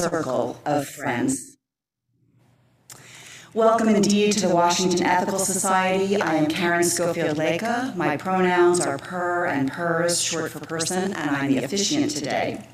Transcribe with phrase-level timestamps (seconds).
[0.00, 1.56] circle of friends.
[3.54, 6.20] Welcome indeed to the Washington Ethical Society.
[6.20, 7.94] I am Karen Schofield Leka.
[7.96, 12.66] My pronouns are per and pers, short for person, and I'm the officiant today.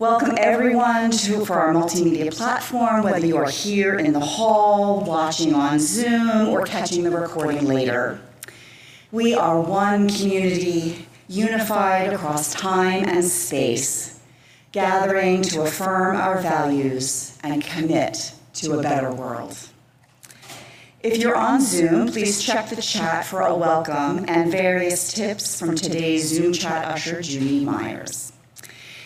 [0.00, 5.54] Welcome everyone to, for our multimedia platform, whether you are here in the hall, watching
[5.54, 8.20] on Zoom, or catching the recording later.
[9.12, 14.13] We are one community unified across time and space,
[14.74, 19.56] gathering to affirm our values and commit to a better world.
[21.00, 25.76] If you're on Zoom, please check the chat for a welcome and various tips from
[25.76, 28.32] today's Zoom chat usher, Judy Myers.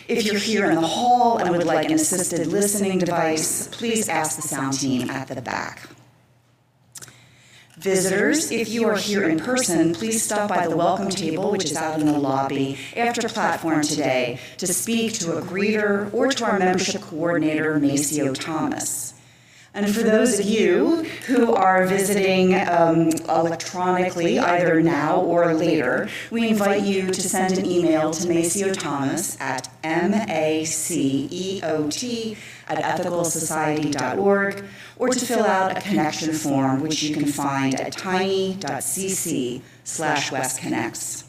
[0.07, 4.37] If you're here in the hall and would like an assisted listening device, please ask
[4.37, 5.87] the sound team at the back.
[7.79, 11.77] Visitors, if you are here in person, please stop by the welcome table, which is
[11.77, 16.59] out in the lobby after platform today, to speak to a greeter or to our
[16.59, 19.13] membership coordinator, Maceo Thomas.
[19.73, 26.49] And for those of you who are visiting um, electronically, either now or later, we
[26.49, 30.67] invite you to send an email to Maceo Thomas at M-A-C-E-O-T
[32.69, 34.63] at ethicalsociety.org
[34.97, 41.25] or to fill out a connection form, which you can find at tiny.cc slash westconnects.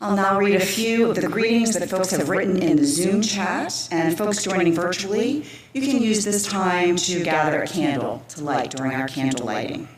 [0.00, 3.20] I'll now read a few of the greetings that folks have written in the Zoom
[3.20, 8.44] chat, and folks joining virtually, you can use this time to gather a candle to
[8.44, 9.88] light during our candle lighting.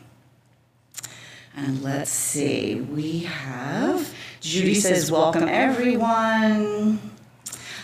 [1.55, 7.10] And let's see, we have Judy says, Welcome everyone.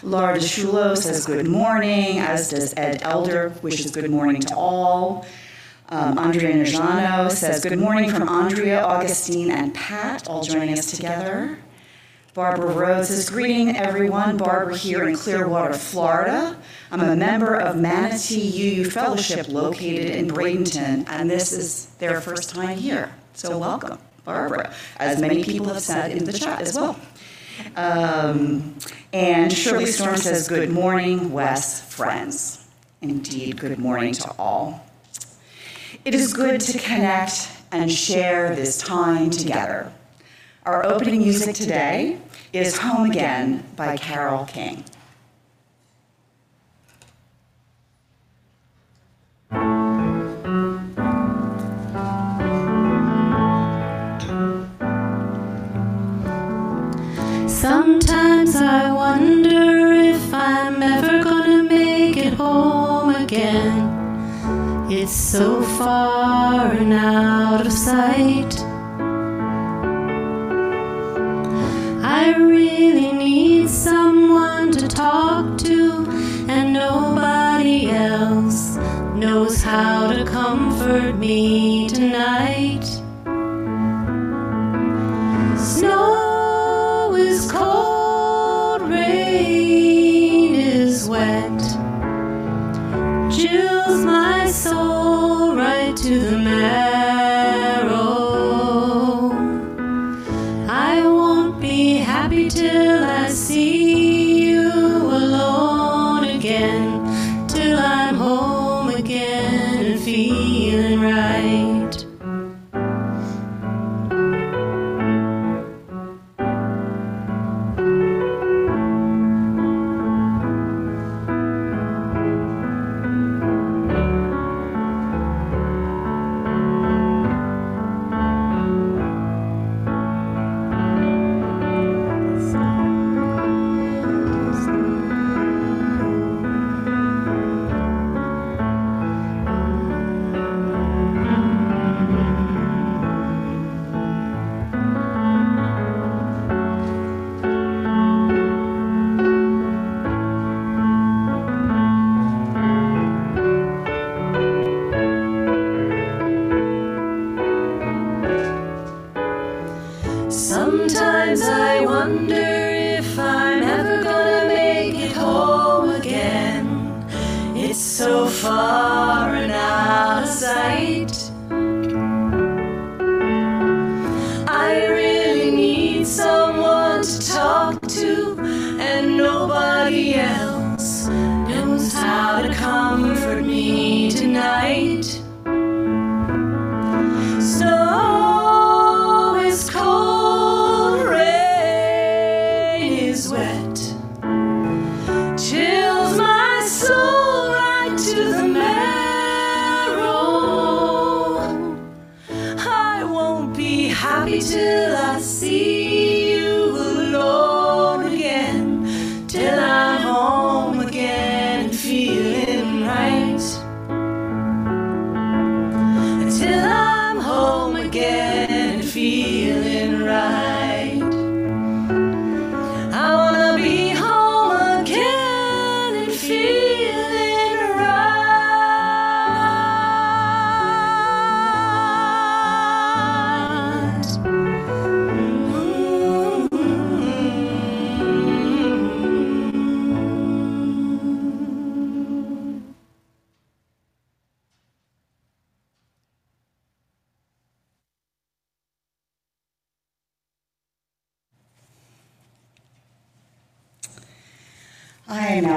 [0.08, 5.26] Laura DeShulo says, Good morning, as does Ed Elder, wishes good morning to all.
[5.90, 11.60] Um, Andrea Najano says, Good morning from Andrea, Augustine, and Pat, all joining us together.
[12.34, 14.38] Barbara Rhodes says, Greeting everyone.
[14.38, 16.58] Barbara here in Clearwater, Florida.
[16.90, 22.52] I'm a member of Manatee UU Fellowship located in Bradenton, and this is their first
[22.52, 23.12] time here.
[23.34, 26.98] So welcome, Barbara, as many people have said in the chat as well.
[27.76, 28.76] Um,
[29.14, 32.68] and Shirley Storm says, Good morning, Wes friends.
[33.02, 34.86] Indeed, good morning to all.
[36.06, 39.92] It is good to connect and share this time together.
[40.66, 42.20] Our opening music today
[42.54, 44.84] is Home Again by Carole King.
[57.70, 64.88] Sometimes I wonder if I'm ever gonna make it home again.
[64.90, 68.54] It's so far and out of sight.
[72.22, 76.08] I really need someone to talk to,
[76.48, 78.78] and nobody else
[79.14, 81.67] knows how to comfort me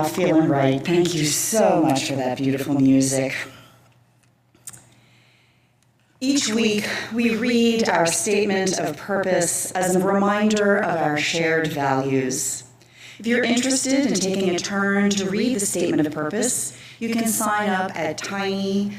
[0.03, 0.85] now feeling right.
[0.85, 3.35] Thank you so much for that beautiful music.
[6.23, 12.65] Each week, we read our statement of purpose as a reminder of our shared values.
[13.19, 17.27] If you're interested in taking a turn to read the statement of purpose, you can
[17.27, 18.93] sign up at tiny.cc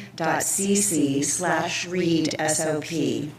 [1.24, 3.30] slash read SOP.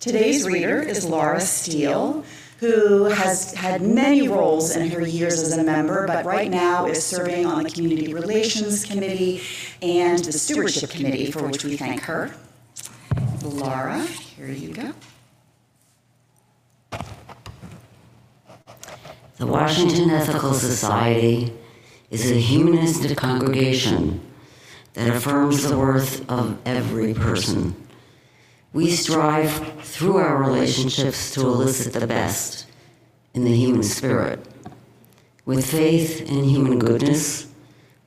[0.00, 2.24] Today's reader is Laura Steele,
[2.64, 7.04] who has had many roles in her years as a member, but right now is
[7.04, 9.42] serving on the Community Relations Committee
[9.82, 12.34] and the Stewardship Committee, for which we thank her.
[13.42, 14.92] Laura, here you go.
[19.36, 21.52] The Washington Ethical Society
[22.10, 24.20] is a humanistic congregation
[24.94, 27.74] that affirms the worth of every person
[28.74, 32.66] we strive through our relationships to elicit the best
[33.32, 34.44] in the human spirit.
[35.46, 37.46] With faith in human goodness,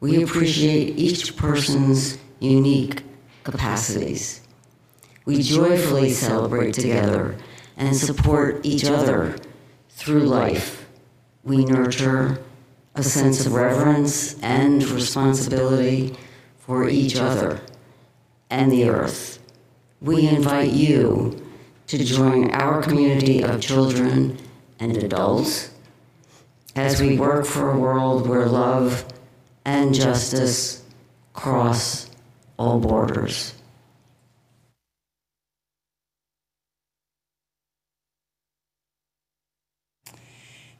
[0.02, 3.04] we appreciate each person's unique
[3.46, 4.42] capacities.
[5.24, 7.38] We joyfully celebrate together
[7.78, 9.38] and support each other
[9.90, 10.86] through life.
[11.46, 12.44] We nurture
[12.94, 16.18] a sense of reverence and responsibility
[16.60, 17.62] for each other
[18.50, 19.38] and the earth
[20.01, 21.41] we invite you
[21.88, 24.38] to join our community of children
[24.79, 25.71] and adults
[26.75, 29.05] as we work for a world where love
[29.65, 30.83] and justice
[31.33, 32.09] cross
[32.57, 33.53] all borders.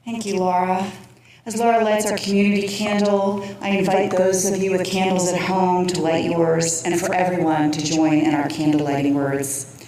[0.06, 0.90] Thank you, Laura.
[1.48, 5.88] As Laura lights our community candle, I invite those of you with candles at home
[5.88, 9.82] to light yours and for everyone to join in our candle lighting words.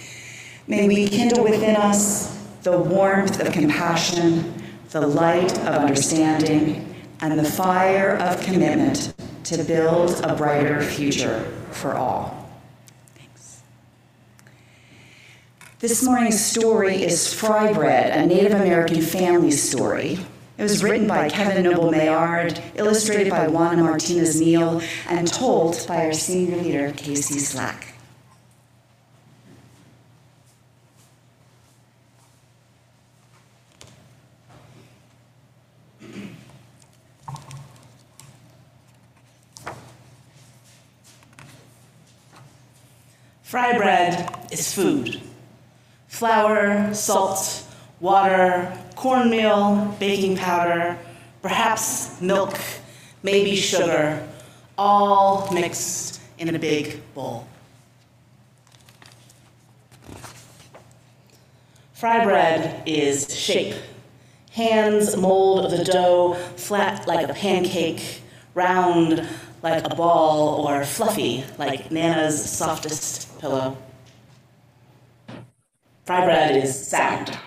[0.66, 4.54] May we kindle within us the warmth of compassion,
[4.88, 9.12] the light of understanding, and the fire of commitment
[9.44, 11.40] to build a brighter future
[11.72, 12.50] for all.
[13.16, 13.60] Thanks.
[15.78, 20.20] This morning's story is Fry Bread, a Native American family story
[20.60, 26.04] it was written by Kevin Noble Maillard, illustrated by Juana Martinez Neal, and told by
[26.04, 27.94] our senior leader, Casey Slack.
[43.42, 45.22] Fry bread is food.
[46.08, 47.64] Flour, salt,
[47.98, 50.98] water, cornmeal, baking powder,
[51.40, 52.60] perhaps milk,
[53.22, 54.28] maybe sugar,
[54.76, 57.48] all mixed in a big bowl.
[61.94, 63.74] Fry bread is shape.
[64.50, 68.20] Hands mold the dough flat like a pancake,
[68.54, 69.26] round
[69.62, 73.78] like a ball, or fluffy like Nana's softest pillow.
[76.04, 77.38] Fry bread is sound.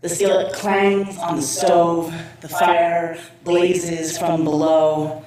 [0.00, 5.22] The skillet clangs on the stove, the fire blazes from below.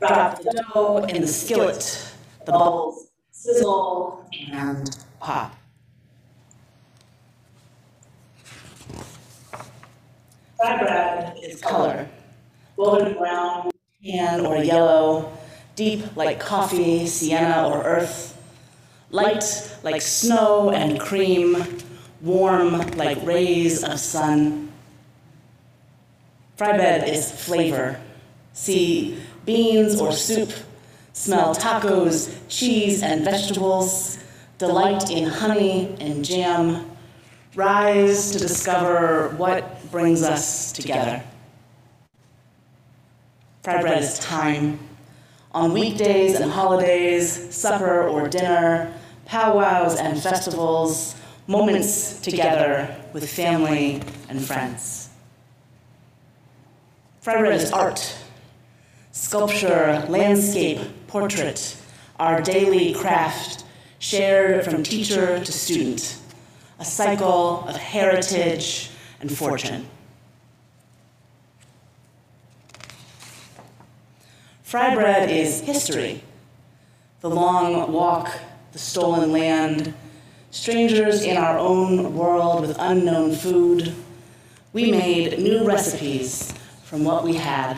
[0.00, 2.10] Drop the dough in the skillet,
[2.46, 3.08] the bubbles
[3.44, 5.54] sizzle and pop.
[10.56, 12.08] Fry bread is color,
[12.76, 13.70] golden brown,
[14.02, 15.36] tan or yellow,
[15.76, 18.42] deep like coffee, sienna, or earth,
[19.10, 19.44] light
[19.82, 21.62] like snow and cream,
[22.24, 24.72] warm like rays of sun.
[26.56, 28.00] Fry bread is flavor.
[28.54, 30.50] See beans or soup,
[31.12, 34.18] smell tacos, cheese, and vegetables,
[34.58, 36.90] delight in honey and jam,
[37.54, 41.22] rise to discover what brings us together.
[43.62, 44.78] Fry bread is time.
[45.52, 48.92] On weekdays and holidays, supper or dinner,
[49.26, 51.14] powwows and festivals,
[51.46, 55.10] moments together with family and friends.
[57.20, 58.16] Fry is art,
[59.12, 61.76] sculpture, landscape, portrait,
[62.18, 63.64] our daily craft,
[63.98, 66.18] shared from teacher to student,
[66.78, 69.86] a cycle of heritage and fortune.
[74.62, 76.22] Fry bread is history,
[77.20, 78.30] the long walk,
[78.72, 79.94] the stolen land,
[80.54, 83.92] strangers in our own world with unknown food,
[84.72, 87.76] we made new recipes from what we had.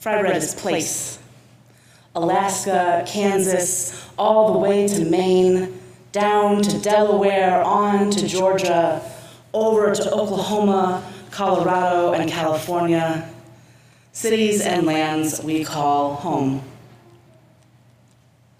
[0.00, 1.20] Fry bread is place.
[2.16, 9.00] Alaska, Kansas, all the way to Maine, down to Delaware, on to Georgia,
[9.54, 13.30] over to Oklahoma, Colorado, and California.
[14.10, 16.60] cities and lands we call home.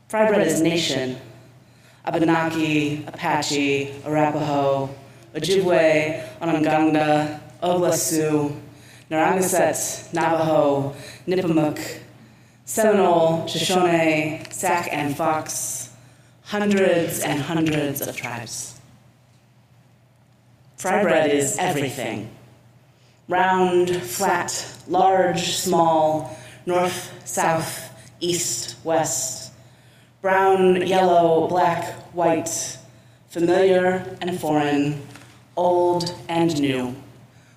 [0.08, 1.16] Fry bread is nation,
[2.08, 4.88] Abenaki, Apache, Arapaho,
[5.34, 7.38] Ojibwe, Onondaga,
[7.92, 8.56] Sioux,
[9.10, 10.94] Narragansett, Navajo,
[11.26, 12.00] Nipmuc,
[12.64, 15.90] Seminole, Shoshone, Sac, and Fox,
[16.44, 18.80] hundreds and hundreds of tribes.
[20.78, 22.30] Fry bread is everything.
[23.28, 26.34] Round, flat, large, small,
[26.64, 29.47] north, south, east, west,
[30.20, 32.78] brown, yellow, black, white,
[33.28, 35.00] familiar and foreign,
[35.56, 36.94] old and new.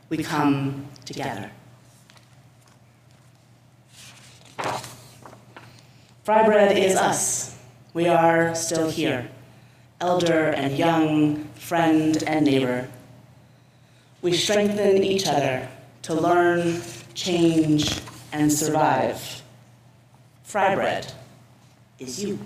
[0.10, 1.50] We come together.
[6.24, 7.58] Fry bread is us.
[7.94, 9.30] We are still here,
[10.00, 12.88] elder and young, friend and neighbor.
[14.22, 15.68] We strengthen each other
[16.04, 16.82] to learn,
[17.16, 18.00] change,
[18.32, 19.42] and survive.
[20.44, 21.12] Fry bread
[21.98, 22.40] is you.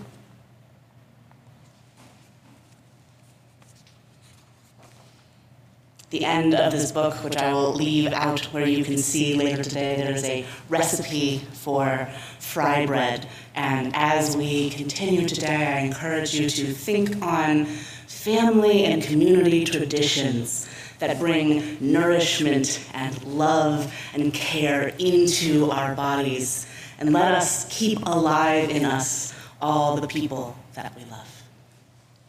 [6.15, 9.61] The end of this book, which I will leave out where you can see later
[9.61, 12.07] today, there is a recipe for
[12.39, 13.27] fry bread.
[13.53, 20.69] And as we continue today, I encourage you to think on family and community traditions
[20.99, 26.65] that bring nourishment and love and care into our bodies.
[26.97, 31.43] And let us keep alive in us all the people that we love.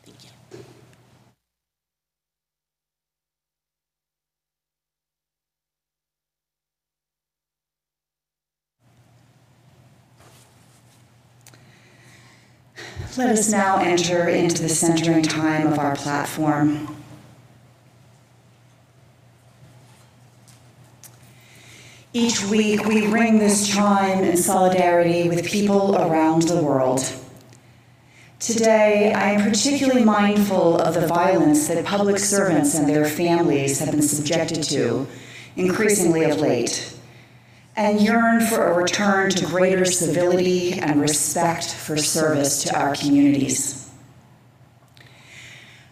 [0.05, 0.31] Thank you.
[13.16, 16.94] Let us now enter into the centering time of our platform.
[22.12, 27.11] Each week, we ring this chime in solidarity with people around the world.
[28.38, 33.92] Today, I am particularly mindful of the violence that public servants and their families have
[33.92, 35.06] been subjected to,
[35.56, 36.96] increasingly of late,
[37.76, 43.90] and yearn for a return to greater civility and respect for service to our communities.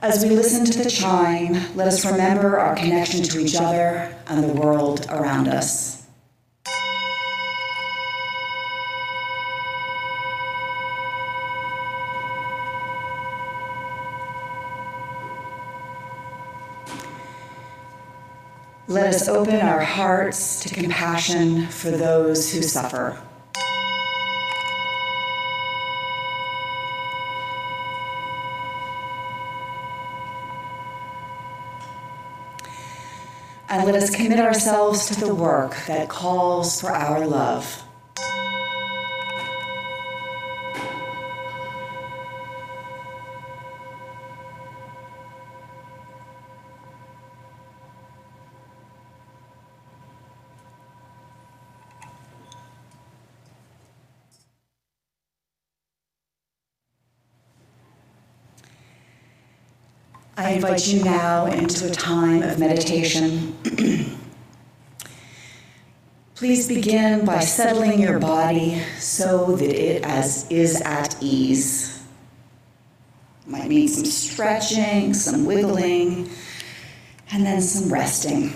[0.00, 4.42] As we listen to the chime, let us remember our connection to each other and
[4.44, 5.93] the world around us.
[18.94, 23.20] Let us open our hearts to compassion for those who suffer.
[33.68, 37.84] And let us commit ourselves to the work that calls for our love.
[60.36, 63.54] I invite you now into a time of meditation.
[66.34, 72.02] Please begin by settling your body so that it as is at ease.
[73.46, 76.30] Might mean some stretching, some wiggling,
[77.30, 78.54] and then some resting.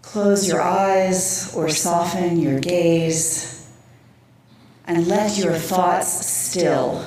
[0.00, 3.70] Close your eyes or soften your gaze
[4.86, 7.06] and let your thoughts still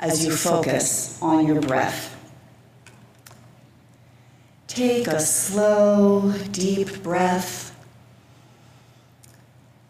[0.00, 2.11] as you focus on your breath.
[4.74, 7.76] Take a slow, deep breath.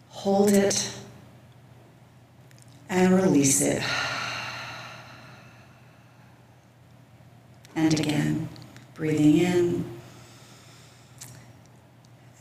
[0.09, 0.93] Hold it
[2.89, 3.81] and release it.
[7.77, 8.49] And again,
[8.93, 9.85] breathing in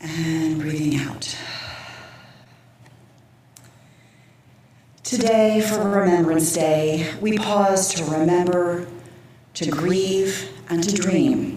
[0.01, 1.39] and breathing out.
[5.05, 8.89] Today, for Remembrance Day, we pause to remember,
[9.55, 11.52] to grieve, and to dream.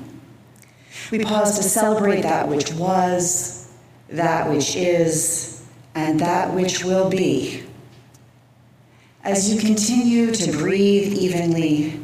[1.11, 3.71] We pause to celebrate that which was,
[4.09, 7.63] that which is, and that which will be.
[9.23, 11.99] As you continue to breathe evenly,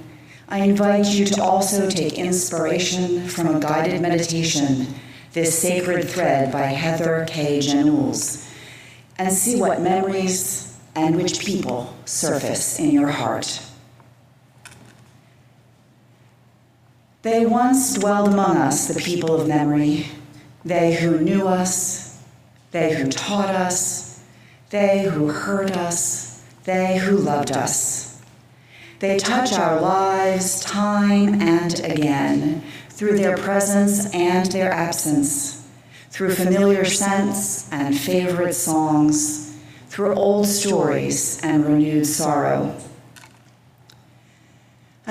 [0.50, 4.88] I invite you to also take inspiration from a guided meditation,
[5.34, 7.62] this sacred thread by Heather K.
[7.62, 8.50] Janules,
[9.18, 13.62] and see what memories, and which people surface in your heart.
[17.22, 20.08] They once dwelled among us, the people of memory,
[20.66, 22.20] they who knew us,
[22.72, 24.24] they who taught us,
[24.72, 28.20] they who heard us, they who loved us.
[29.00, 35.68] They touch our lives time and again through their presence and their absence,
[36.10, 39.58] through familiar scents and favorite songs,
[39.90, 42.76] through old stories and renewed sorrow.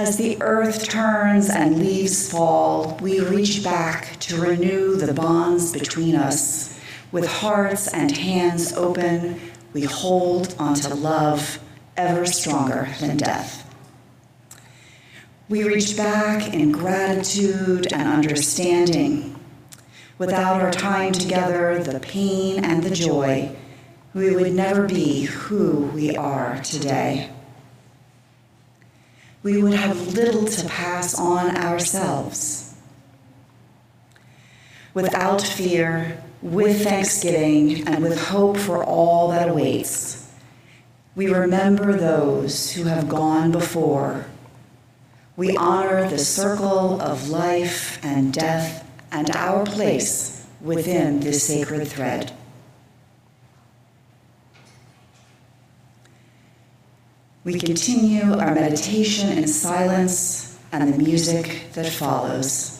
[0.00, 6.16] As the earth turns and leaves fall, we reach back to renew the bonds between
[6.16, 6.80] us.
[7.12, 9.38] With hearts and hands open,
[9.74, 11.60] we hold onto love
[11.98, 13.70] ever stronger than death.
[15.50, 19.38] We reach back in gratitude and understanding.
[20.16, 23.54] Without our time together, the pain and the joy,
[24.14, 27.28] we would never be who we are today
[29.42, 32.74] we would have little to pass on ourselves.
[34.92, 40.30] Without fear, with thanksgiving, and with hope for all that awaits,
[41.14, 44.26] we remember those who have gone before.
[45.36, 52.32] We honor the circle of life and death and our place within this sacred thread.
[57.42, 62.79] We continue our meditation in silence and the music that follows.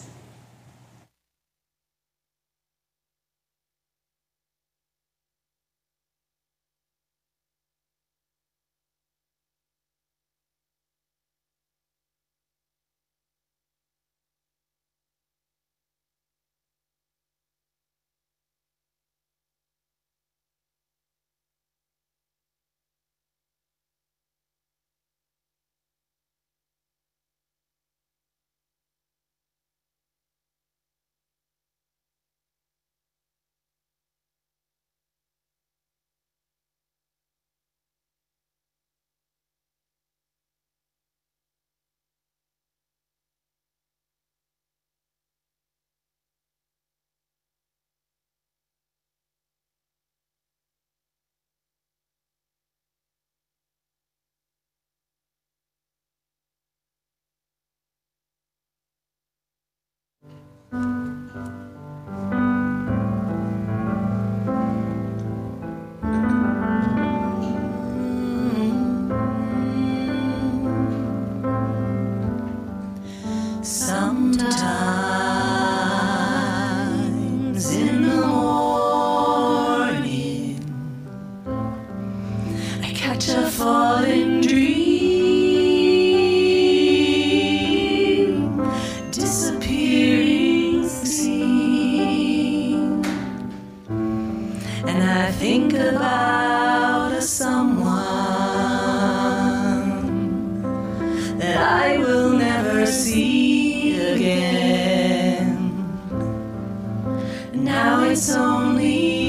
[107.53, 109.20] Wishing she were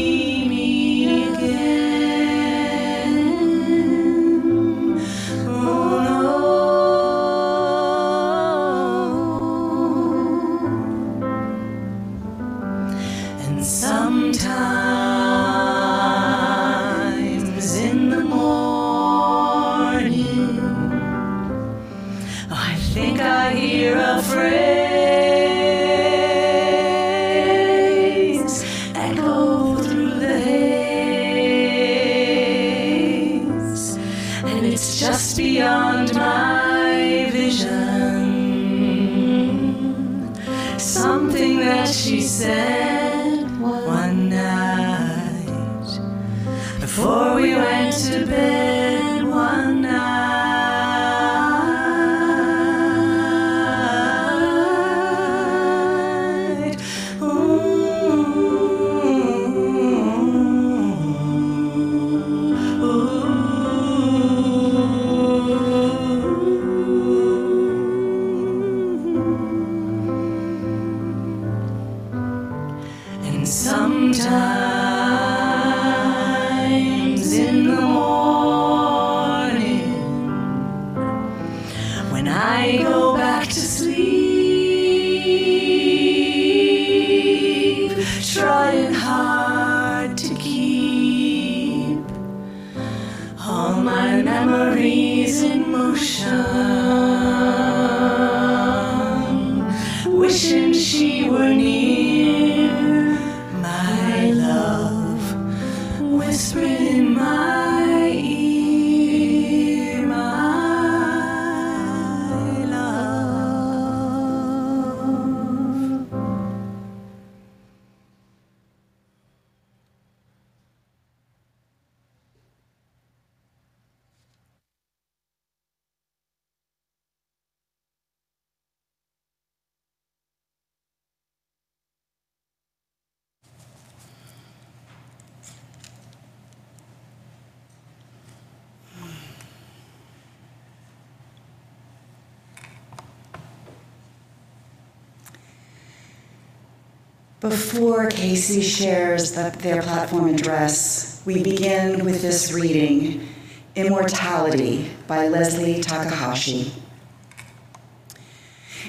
[148.21, 153.27] Casey shares the, their platform address, we begin with this reading,
[153.75, 156.71] Immortality by Leslie Takahashi.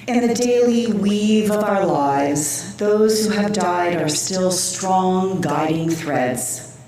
[0.06, 5.88] In the daily weave of our lives, those who have died are still strong guiding
[5.88, 6.78] threads.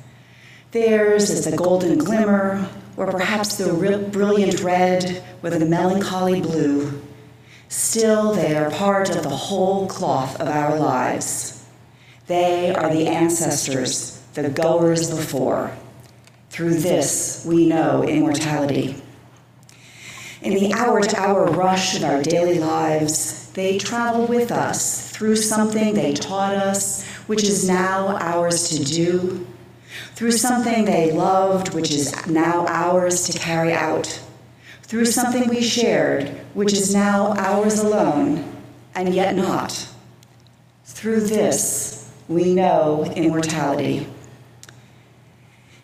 [0.72, 3.72] Theirs is the golden glimmer, or perhaps the
[4.12, 7.00] brilliant red with a melancholy blue.
[7.70, 11.53] Still, they are part of the whole cloth of our lives.
[12.26, 15.76] They are the ancestors, the goers before.
[16.50, 19.02] Through this, we know immortality.
[20.42, 25.36] In the hour to hour rush of our daily lives, they travel with us through
[25.36, 29.46] something they taught us, which is now ours to do,
[30.14, 34.20] through something they loved, which is now ours to carry out
[34.94, 38.44] through something we shared, which is now ours alone,
[38.94, 39.88] and yet not.
[40.84, 44.06] Through this, we know immortality.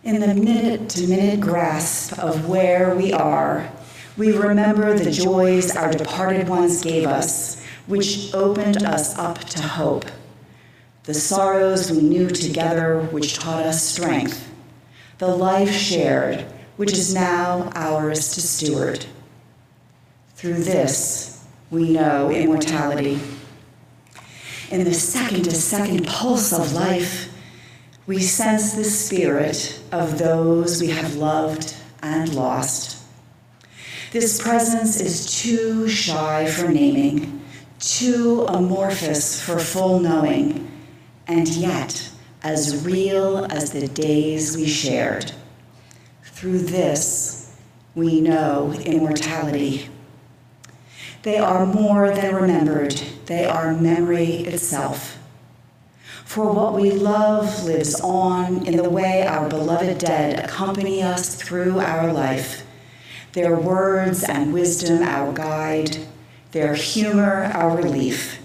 [0.03, 3.70] In the minute to minute grasp of where we are,
[4.16, 10.07] we remember the joys our departed ones gave us, which opened us up to hope,
[11.05, 14.50] the sorrows we knew together, which taught us strength,
[15.18, 16.46] the life shared
[16.81, 19.05] which is now ours to steward.
[20.35, 23.20] Through this, we know immortality.
[24.70, 27.28] In the second to second pulse of life,
[28.06, 33.02] we sense the spirit of those we have loved and lost.
[34.12, 37.42] This presence is too shy for naming,
[37.80, 40.70] too amorphous for full knowing,
[41.26, 42.09] and yet
[42.44, 45.33] as real as the days we shared.
[46.22, 47.56] Through this,
[47.96, 49.88] we know immortality.
[51.22, 55.16] They are more than remembered, they are memory itself.
[56.24, 61.78] For what we love lives on in the way our beloved dead accompany us through
[61.78, 62.66] our life.
[63.32, 65.98] Their words and wisdom our guide,
[66.50, 68.40] their humor our relief,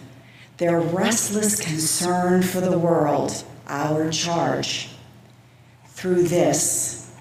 [0.58, 4.90] their restless concern for the world our charge.
[5.88, 7.12] Through this,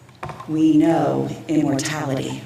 [0.47, 2.43] we know immortality.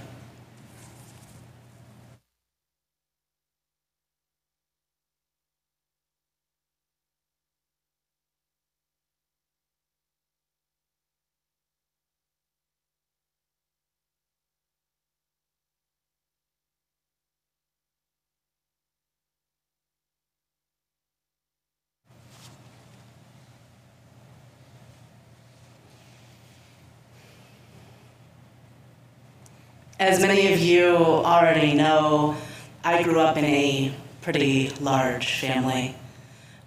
[30.01, 32.37] As many of you already know,
[32.85, 35.93] I grew up in a pretty large family.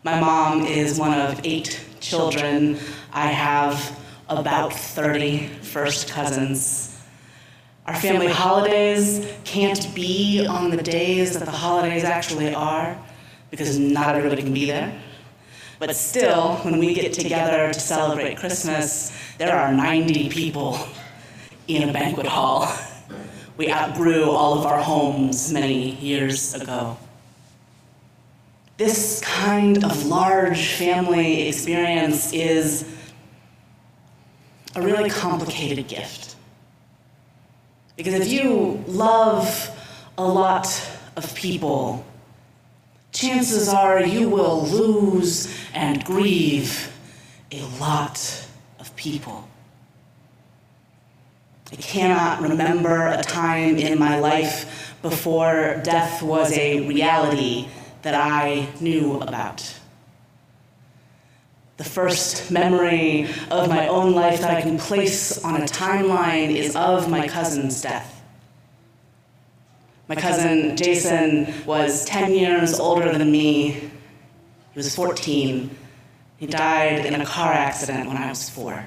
[0.03, 2.77] My mom is one of eight children.
[3.13, 7.01] I have about 30 first cousins.
[7.87, 12.97] Our family holidays can't be on the days that the holidays actually are
[13.49, 14.93] because not everybody can be there.
[15.79, 20.77] But still, when we get together to celebrate Christmas, there are 90 people
[21.69, 22.67] in a banquet hall.
[23.57, 26.97] We outgrew all of our homes many years ago.
[28.77, 32.85] This kind of large family experience is
[34.75, 36.35] a really complicated gift.
[37.95, 39.69] Because if you love
[40.17, 40.67] a lot
[41.15, 42.05] of people,
[43.11, 46.91] chances are you will lose and grieve
[47.51, 48.47] a lot
[48.79, 49.47] of people.
[51.71, 57.69] I cannot remember a time in my life before death was a reality
[58.01, 59.77] that I knew about.
[61.77, 66.75] The first memory of my own life that I can place on a timeline is
[66.75, 68.21] of my cousin's death.
[70.09, 73.69] My cousin Jason was 10 years older than me.
[73.71, 73.89] He
[74.75, 75.75] was 14.
[76.37, 78.85] He died in a car accident when I was four.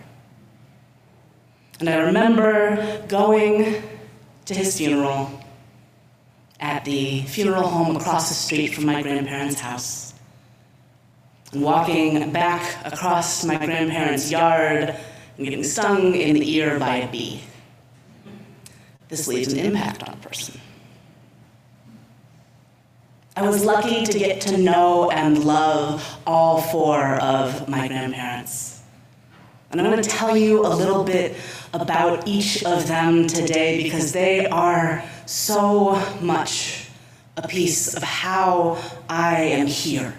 [1.80, 3.82] And I remember going
[4.44, 5.40] to his funeral
[6.60, 10.14] at the funeral home across the street from my grandparents' house.
[11.52, 14.96] And walking back across my grandparents' yard
[15.36, 17.42] and getting stung in the ear by a bee.
[19.08, 20.60] This leaves an impact on a person.
[23.36, 28.80] I was lucky to get to know and love all four of my grandparents.
[29.70, 31.36] And I'm going to tell you a little bit
[31.74, 36.88] about each of them today because they are so much
[37.36, 40.14] a piece of how I am here.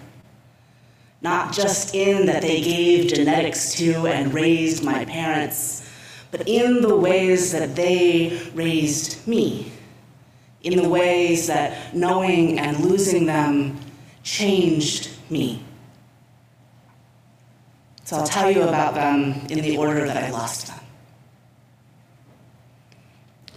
[1.22, 5.90] Not just in that they gave genetics to and raised my parents,
[6.30, 9.72] but in the ways that they raised me
[10.66, 13.80] in the ways that knowing and losing them
[14.24, 15.64] changed me.
[18.04, 20.80] So I'll tell you about them in the order that I lost them.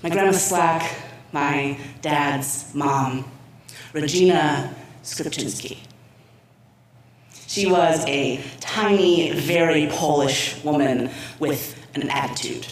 [0.02, 0.96] My grandma Slack,
[1.32, 3.24] my dad's mom,
[3.92, 5.78] Regina Skripczynski.
[7.48, 12.66] She was a tiny, very Polish woman with an attitude.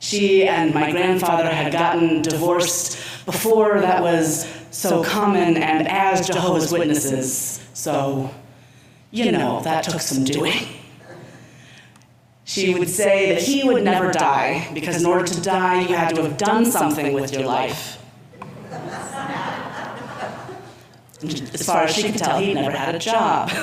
[0.00, 6.72] She and my grandfather had gotten divorced before that was so common and as Jehovah's
[6.72, 7.66] Witnesses.
[7.72, 8.30] So,
[9.10, 10.66] you know, that took some doing.
[12.54, 16.14] She would say that he would never die because in order to die, you had
[16.14, 17.98] to have done something with your life.
[21.52, 23.50] As far as she could tell, he never had a job.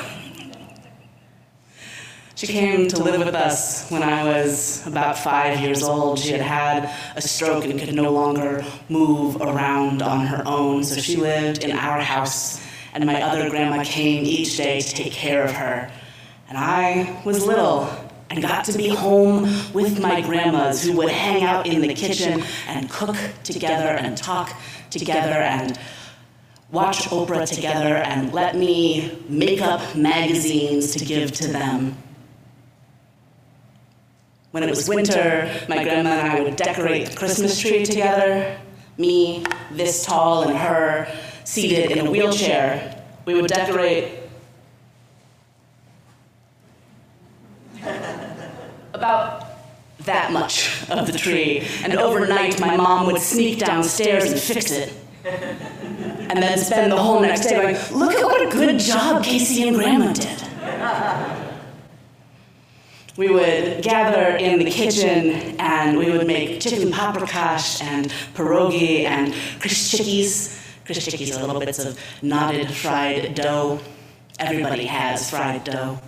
[2.33, 6.17] She came to live with us when I was about five years old.
[6.17, 10.99] She had had a stroke and could no longer move around on her own, so
[10.99, 12.59] she lived in our house,
[12.95, 15.91] and my other grandma came each day to take care of her.
[16.49, 17.87] And I was little
[18.31, 22.41] and got to be home with my grandmas who would hang out in the kitchen
[22.65, 24.55] and cook together and talk
[24.89, 25.77] together and
[26.71, 31.97] watch Oprah together and let me make up magazines to give to them.
[34.51, 38.57] When it was winter, my grandma and I would decorate the Christmas tree together.
[38.97, 41.07] Me, this tall, and her
[41.43, 43.01] seated in a wheelchair.
[43.25, 44.20] We would decorate
[49.01, 49.45] about
[50.01, 51.67] that much of the tree.
[51.83, 54.93] And overnight, my mom would sneak downstairs and fix it.
[55.25, 59.67] And then spend the whole next day going, look at what a good job Casey
[59.67, 60.41] and Grandma did
[63.17, 69.33] we would gather in the kitchen and we would make chicken paprikash and pierogi and
[69.59, 70.57] kryszczykis.
[70.85, 73.79] Kryszczykis are little bits of knotted fried dough.
[74.39, 75.99] Everybody has fried dough.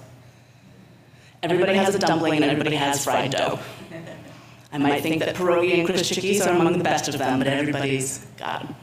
[1.43, 3.59] Everybody has a dumpling and everybody has fried dough.
[4.71, 8.25] I might think that pierogi and kryszczykis are among the best of them, but everybody's
[8.37, 8.75] got them.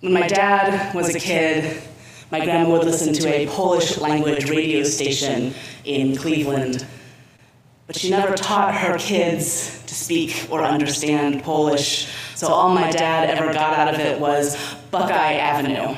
[0.00, 1.80] When my dad was a kid,
[2.32, 6.84] my grandma would listen to a Polish language radio station in Cleveland.
[7.86, 13.30] But she never taught her kids to speak or understand Polish, so all my dad
[13.30, 14.56] ever got out of it was
[14.90, 15.96] Buckeye Avenue.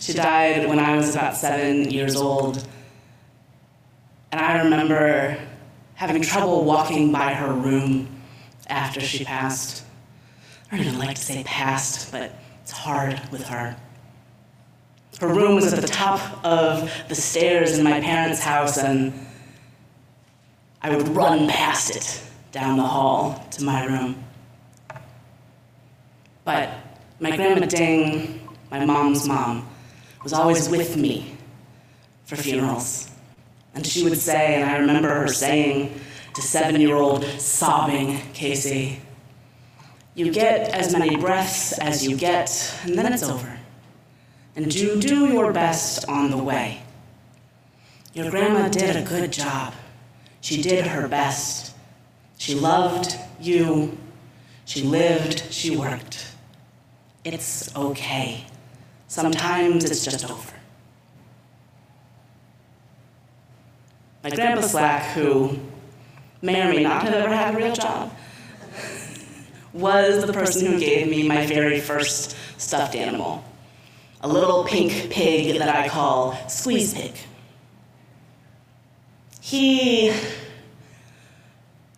[0.00, 2.66] She died when I was about seven years old.
[4.32, 5.38] And I remember
[5.94, 8.08] having trouble walking by her room
[8.68, 9.84] after she passed.
[10.72, 12.32] I don't even like to say passed, but
[12.62, 13.76] it's hard with her.
[15.20, 19.12] Her room was at the top of the stairs in my parents' house, and
[20.80, 24.24] I would run past it down the hall to my room.
[26.44, 26.70] But
[27.18, 29.68] my grandma Ding, my mom's mom,
[30.22, 31.34] was always with me
[32.24, 33.10] for funerals.
[33.74, 35.98] And she would say, and I remember her saying
[36.34, 39.00] to seven year old sobbing Casey,
[40.14, 43.58] you get as many breaths as you get, and then it's over.
[44.56, 46.82] And do do your best on the way.
[48.12, 49.72] Your grandma did a good job.
[50.40, 51.74] She did her best.
[52.38, 53.96] She loved you.
[54.64, 55.44] She lived.
[55.52, 56.26] She worked.
[57.24, 58.44] It's okay.
[59.10, 60.52] Sometimes it's just over.
[64.22, 65.58] My grandpa Slack, who
[66.42, 68.12] may or may not have ever had a real job,
[69.72, 73.42] was the person who gave me my very first stuffed animal
[74.20, 77.14] a little pink pig that I call Squeeze Pig.
[79.40, 80.14] He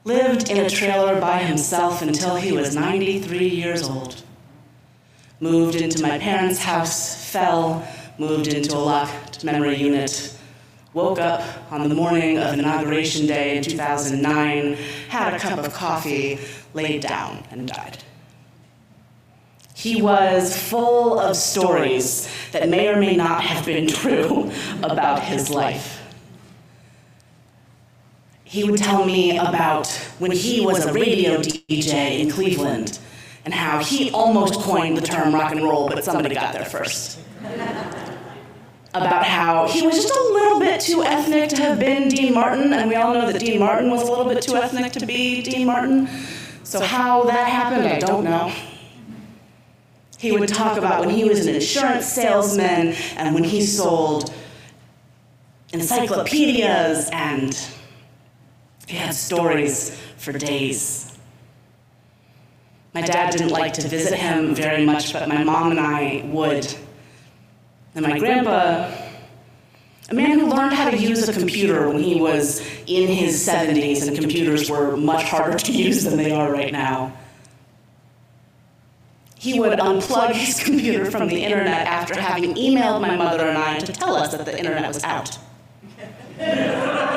[0.05, 4.23] lived in a trailer by himself until he was 93 years old.
[5.43, 7.85] Moved into my parents' house, fell,
[8.17, 10.39] moved into a locked memory unit,
[10.95, 14.75] woke up on the morning of Inauguration Day in 2009,
[15.09, 16.39] had a cup of coffee,
[16.75, 18.05] laid down, and died.
[19.75, 24.49] He was full of stories that may or may not have been true
[24.85, 26.01] about his life.
[28.45, 29.89] He would tell me about
[30.21, 33.01] when he was a radio DJ in Cleveland
[33.45, 37.19] and how he almost coined the term rock and roll, but somebody got there first.
[38.95, 42.73] About how he was just a little bit too ethnic to have been Dean Martin,
[42.75, 45.43] and we all know that Dean Martin was a little bit too ethnic to be
[45.43, 46.09] Dean Martin.
[46.63, 48.53] So, how that happened, I don't know.
[50.19, 54.33] He would talk about when he was an insurance salesman and when he sold
[55.73, 57.59] encyclopedias, and
[58.87, 61.12] he had stories for days.
[62.95, 66.75] My dad didn't like to visit him very much, but my mom and I would.
[67.95, 68.93] And my grandpa,
[70.11, 74.07] a man who learned how to use a computer when he was in his 70s,
[74.07, 77.17] and computers were much harder to use than they are right now.
[79.39, 83.79] He would unplug his computer from the internet after having emailed my mother and I
[83.79, 85.39] to tell us that the internet was out.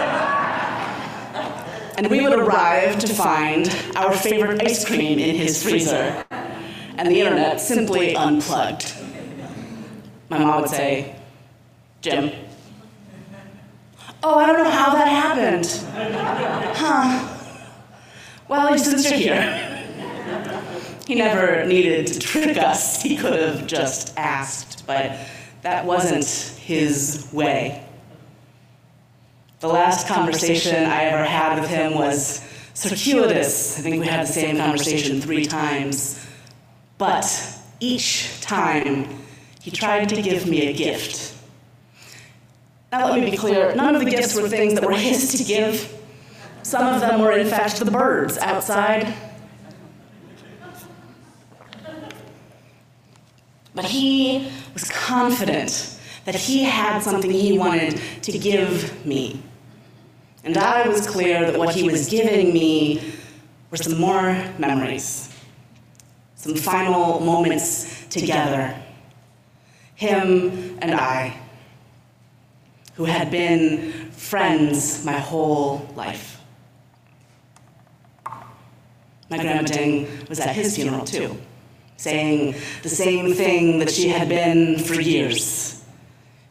[1.98, 6.26] and we would arrive to find our favorite ice cream in his freezer,
[6.98, 8.94] and the internet simply unplugged.
[10.30, 11.16] My mom would say,
[12.02, 12.32] Jim.
[14.24, 15.66] Oh, I don't know how that happened.
[16.76, 17.32] Huh.
[18.48, 19.76] Well, since you're here.
[21.08, 23.02] He never needed to trick us.
[23.02, 25.18] He could have just asked, but
[25.62, 26.26] that wasn't
[26.60, 27.85] his way.
[29.60, 32.42] The last conversation I ever had with him was
[32.74, 33.80] circuitous.
[33.80, 36.26] I think we had the same conversation three times.
[36.98, 37.26] But
[37.80, 39.08] each time,
[39.62, 41.34] he tried to give me a gift.
[42.92, 45.44] Now, let me be clear none of the gifts were things that were his to
[45.44, 45.92] give.
[46.64, 49.14] Some of them were, in fact, the birds outside.
[53.74, 55.95] But he was confident
[56.26, 59.42] that he had something he wanted to give me.
[60.44, 63.14] And I was clear that what he was giving me
[63.72, 65.34] were some more memories,
[66.36, 68.76] some final moments together.
[69.96, 71.40] Him and I,
[72.96, 76.42] who had been friends my whole life.
[79.30, 81.38] My grandma Ding was at his funeral too
[81.98, 85.75] saying the same thing that she had been for years.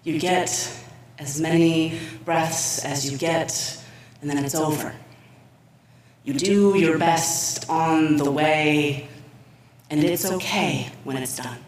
[0.05, 0.71] You get
[1.19, 3.83] as many breaths as you get,
[4.21, 4.95] and then it's over.
[6.25, 9.09] You do your best on the way,
[9.89, 11.59] and it's okay when it's done.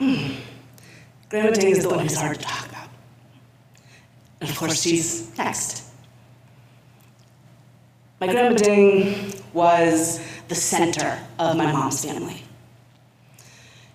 [0.00, 0.36] Mm.
[1.28, 2.88] Grandma Ding is the one who's hard to talk about.
[4.40, 5.84] And of course, she's next.
[8.20, 12.42] My grandma Ding was the center of my mom's family.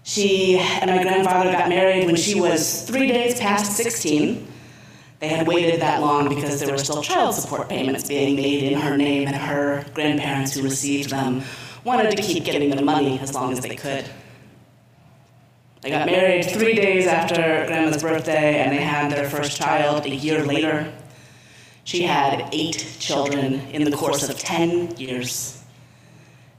[0.04, 4.48] She and my grandfather got married when she was three days past 16.
[5.20, 8.80] They had waited that long because there were still child support payments being made in
[8.80, 11.44] her name, and her grandparents who received them
[11.84, 14.06] wanted to keep getting the money as long as they could.
[15.82, 20.10] They got married three days after Grandma's birthday, and they had their first child a
[20.10, 20.92] year later.
[21.84, 25.59] She had eight children in the course of 10 years.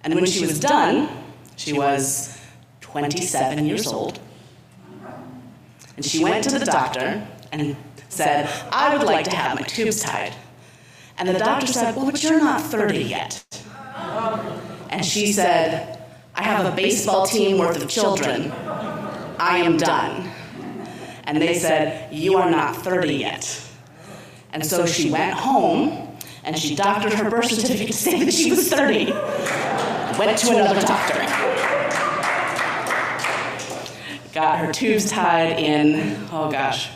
[0.03, 1.09] And when she was done,
[1.57, 2.39] she was
[2.81, 4.19] 27 years old.
[5.97, 7.77] And she went to the doctor and
[8.09, 10.35] said, I would like to have my tubes tied.
[11.19, 13.45] And the doctor said, Well, but you're not 30 yet.
[14.89, 16.03] And she said,
[16.35, 18.51] I have a baseball team worth of children.
[19.39, 20.31] I am done.
[21.25, 23.63] And they said, You are not 30 yet.
[24.53, 26.09] And so she went home
[26.45, 29.13] and she doctored her birth certificate to say that she was 30.
[30.19, 31.15] Went to another doctor.
[34.33, 36.93] Got her tubes tied in, oh gosh, uh,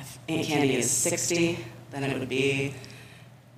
[0.00, 2.74] if Aunt Candy is 60, then it would be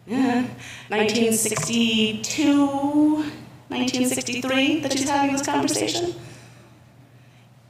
[0.07, 0.43] uh, yeah,
[0.89, 6.15] 1962, 1963 that she's having this conversation.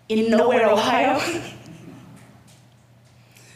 [0.08, 1.20] In nowhere, Ohio.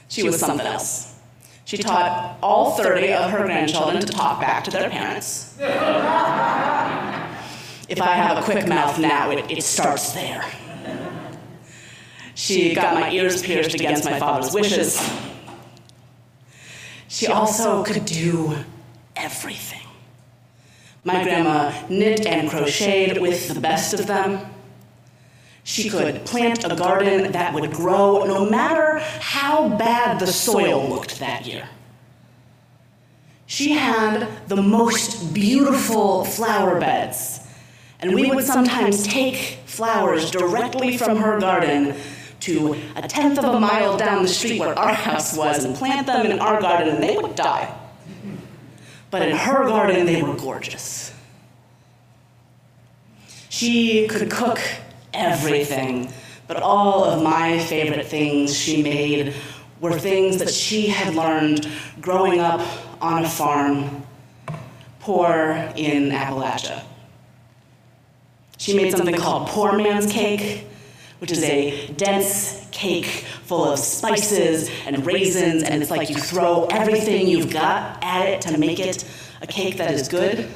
[0.08, 1.18] she was something else.
[1.64, 5.58] She taught all 30 of her grandchildren to talk back to their parents.
[7.88, 10.44] If I have a quick mouth now, it, it starts there.
[12.34, 15.00] She got my ears pierced against my father's wishes.
[17.08, 18.56] She also could do
[19.16, 19.80] everything.
[21.02, 24.40] My grandma knit and crocheted with the best of them.
[25.64, 31.18] She could plant a garden that would grow no matter how bad the soil looked
[31.20, 31.68] that year.
[33.46, 37.40] She had the most beautiful flower beds,
[38.00, 41.94] and we would sometimes take flowers directly from her garden
[42.40, 46.06] to a tenth of a mile down the street where our house was and plant
[46.06, 47.74] them in our garden, and they would die.
[49.10, 51.12] But in her garden, they were gorgeous.
[53.48, 54.60] She could cook
[55.12, 56.12] everything,
[56.46, 59.34] but all of my favorite things she made
[59.80, 61.68] were things that she had learned
[62.00, 62.60] growing up
[63.00, 64.06] on a farm,
[65.00, 66.84] poor in Appalachia.
[68.58, 70.66] She made something called poor man's cake,
[71.20, 73.06] which is a dense cake
[73.44, 78.40] full of spices and raisins, and it's like you throw everything you've got at it
[78.42, 79.08] to make it
[79.40, 80.48] a cake that is good.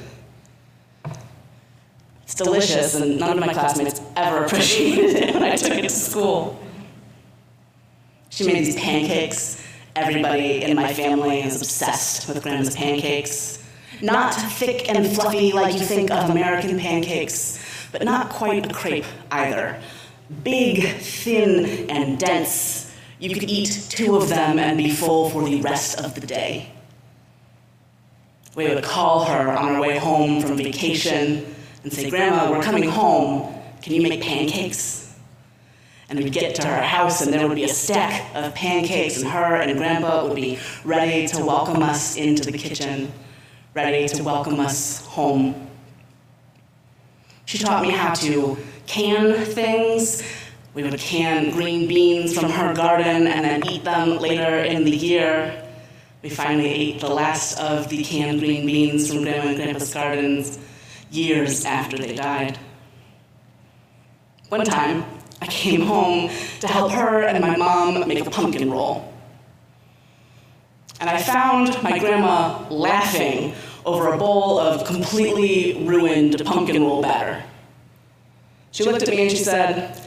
[2.25, 5.91] It's delicious, and none of my classmates ever appreciated it when I took it to
[5.91, 6.61] school.
[8.31, 9.65] She made these pancakes.
[9.95, 13.63] Everybody in my family is obsessed with Grandma's pancakes.
[14.01, 17.61] Not thick and fluffy like you think of American pancakes,
[17.93, 19.81] but not quite a crepe either.
[20.43, 22.93] Big, thin, and dense.
[23.19, 26.73] You could eat two of them and be full for the rest of the day.
[28.57, 32.89] We would call her on our way home from vacation and say, Grandma, we're coming
[32.89, 33.55] home.
[33.81, 35.15] Can you make pancakes?
[36.09, 39.31] And we'd get to her house, and there would be a stack of pancakes, and
[39.31, 43.11] her and Grandpa would be ready to welcome us into the kitchen,
[43.75, 45.69] ready to welcome us home.
[47.45, 50.23] She taught me how to can things.
[50.75, 54.91] We would can green beans from her garden and then eat them later in the
[54.91, 55.63] year.
[56.23, 60.59] We finally ate the last of the canned green beans from Grandma and Grandpa's gardens
[61.11, 62.59] years after they died.
[64.49, 65.05] One time,
[65.41, 66.31] I came home
[66.61, 69.13] to help her and my mom make a pumpkin roll.
[71.01, 73.55] And I found my grandma laughing
[73.85, 77.43] over a bowl of completely ruined pumpkin roll batter.
[78.71, 80.01] She looked at me and she said,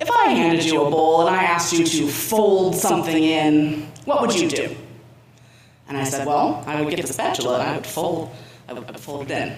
[0.00, 4.20] If I handed you a bowl and I asked you to fold something in, what
[4.20, 4.76] would you do?
[5.88, 8.30] And I said, Well, I would get the spatula and I would fold,
[8.68, 9.56] I would, fold it in.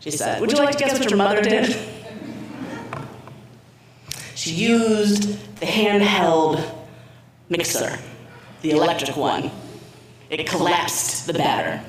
[0.00, 1.76] She said, Would you like to guess what your mother did?
[4.34, 6.64] She used the handheld
[7.48, 7.96] mixer,
[8.62, 9.50] the electric one.
[10.30, 11.84] It collapsed the batter.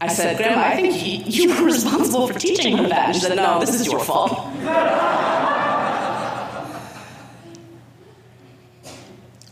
[0.00, 3.06] I said, Grandma, I think you were responsible for teaching her that.
[3.06, 4.46] And she said, No, this is your fault.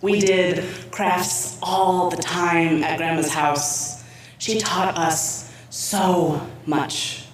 [0.03, 4.05] we did crafts all the time at Grandma's house.
[4.39, 7.25] She taught us so much.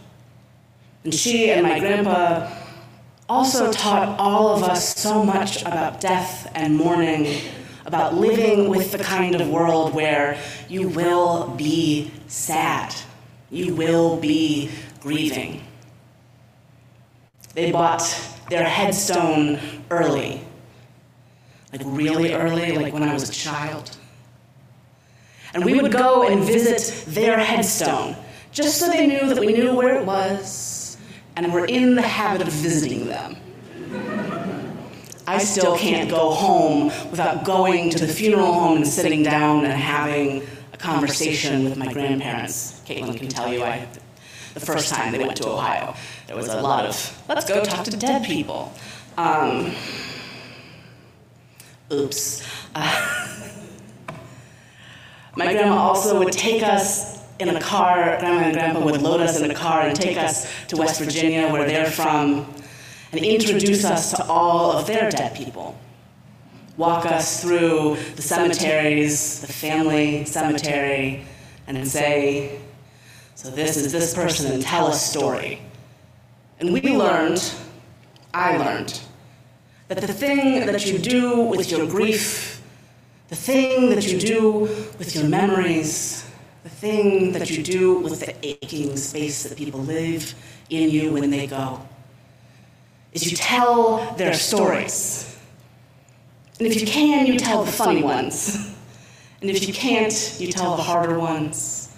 [1.04, 2.50] And she and my grandpa
[3.28, 7.40] also taught all of us so much about death and mourning,
[7.84, 12.94] about living with the kind of world where you will be sad,
[13.50, 14.70] you will be
[15.00, 15.62] grieving.
[17.54, 18.02] They bought
[18.48, 19.58] their headstone
[19.90, 20.42] early,
[21.72, 23.96] like really early, like when I was a child.
[25.54, 28.16] And we would go and visit their headstone
[28.52, 30.96] just so they knew that we knew where it was
[31.36, 33.36] and were in the habit of visiting them.
[35.26, 39.72] I still can't go home without going to the funeral home and sitting down and
[39.72, 42.80] having a conversation with my grandparents.
[42.86, 43.86] Caitlin can tell you, I,
[44.54, 45.94] the first time they went to Ohio,
[46.26, 48.72] there was a lot of, let's go talk to dead people.
[49.16, 49.74] Um,
[51.92, 52.48] oops.
[52.74, 53.28] Uh,
[55.36, 59.40] my grandma also would take us in a car, grandma and grandpa would load us
[59.40, 62.46] in a car and take us to West Virginia, where they're from,
[63.12, 65.78] and introduce us to all of their dead people.
[66.78, 71.24] Walk us through the cemeteries, the family cemetery,
[71.66, 72.58] and say,
[73.34, 75.60] So this is this person, and tell a story.
[76.58, 77.52] And we learned,
[78.32, 79.00] I learned,
[79.88, 82.62] that the thing that you do with your grief,
[83.28, 84.60] the thing that you do
[84.98, 86.26] with your memories,
[86.62, 90.34] the thing that you do with the aching space that people live
[90.70, 91.80] in you when they go,
[93.12, 95.38] is you tell their stories.
[96.58, 98.74] And if you can, you tell the funny ones.
[99.40, 101.96] And if you can't, you tell the harder ones.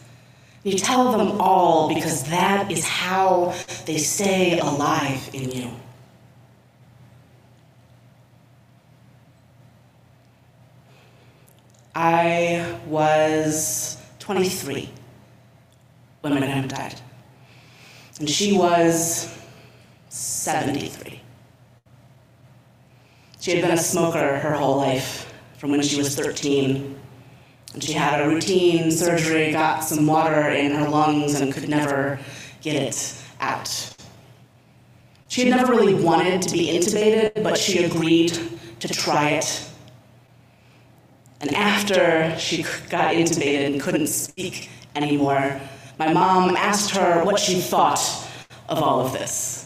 [0.62, 3.54] You tell them all because that is how
[3.84, 5.70] they stay alive in you.
[11.94, 14.90] I was 23
[16.22, 17.00] when my grandma died.
[18.18, 19.28] And she was
[20.14, 21.20] 73.
[23.40, 26.96] She had been a smoker her whole life, from when she was 13.
[27.72, 32.20] And she had a routine surgery, got some water in her lungs, and could never
[32.62, 33.96] get it out.
[35.26, 38.38] She had never really wanted to be intubated, but she agreed
[38.78, 39.68] to try it.
[41.40, 45.60] And after she got intubated and couldn't speak anymore,
[45.98, 47.98] my mom asked her what she thought
[48.68, 49.63] of all of this.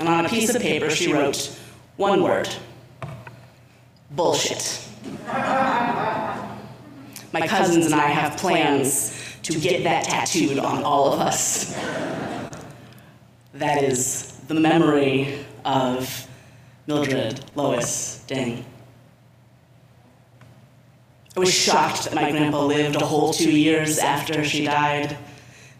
[0.00, 1.54] And on a piece of paper, she wrote
[1.98, 2.48] one word
[4.10, 4.82] bullshit.
[5.26, 6.56] My
[7.46, 11.74] cousins and I have plans to get that tattooed on all of us.
[13.52, 16.26] That is the memory of
[16.86, 18.64] Mildred Lois Ding.
[21.36, 25.18] I was shocked that my grandpa lived a whole two years after she died.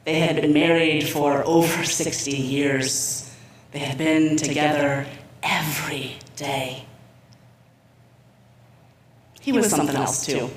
[0.04, 3.29] They had been married for over 60 years.
[3.72, 5.06] They had been together
[5.42, 6.84] every day.
[9.40, 10.50] He was something else, too.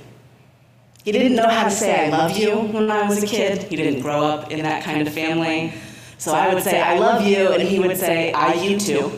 [1.03, 3.63] He didn't know how to say I love you when I was a kid.
[3.63, 5.73] He didn't grow up in that kind of family.
[6.17, 9.11] So I would say I love you, and he would say I you too.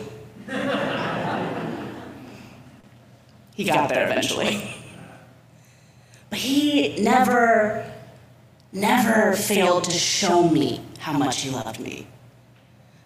[3.54, 4.74] he got there eventually.
[6.28, 7.88] But he never,
[8.72, 12.06] never failed to show me how much he loved me.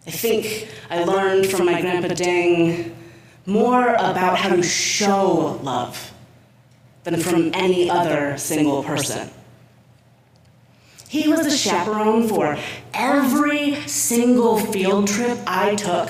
[0.06, 2.96] I think I learned from my grandpa Ding
[3.46, 6.12] more about how to show love
[7.04, 9.30] than from any other single person.
[11.08, 12.56] He was the chaperone for
[12.94, 16.08] every single field trip I took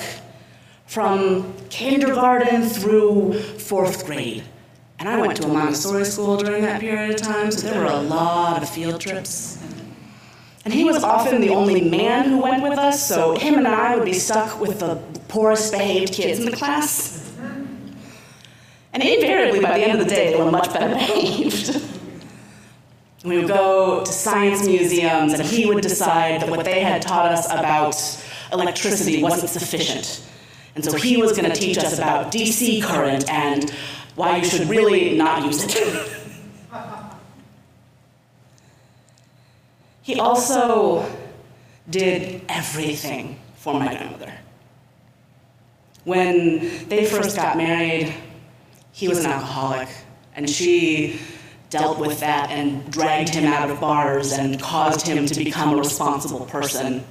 [0.85, 4.43] from kindergarten through fourth grade.
[4.99, 7.87] And I went to a Montessori school during that period of time, so there were
[7.87, 9.60] a lot of field trips.
[10.63, 13.95] And he was often the only man who went with us, so him and I
[13.95, 14.95] would be stuck with the
[15.27, 17.17] poorest behaved kids in the class.
[18.93, 21.81] And invariably, by the end of the day, they were much better behaved.
[23.23, 27.31] we would go to science museums, and he would decide that what they had taught
[27.31, 27.95] us about
[28.53, 30.27] electricity wasn't sufficient.
[30.75, 33.71] And so he was going to teach us about DC current and
[34.15, 36.17] why you should really not use it.
[40.01, 41.09] he also
[41.89, 44.33] did everything for my grandmother.
[46.03, 48.13] When they first got married,
[48.91, 49.87] he was an alcoholic,
[50.35, 51.19] and she
[51.69, 55.77] dealt with that and dragged him out of bars and caused him to become a
[55.77, 57.03] responsible person.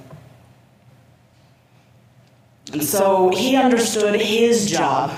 [2.73, 5.13] And so he understood his job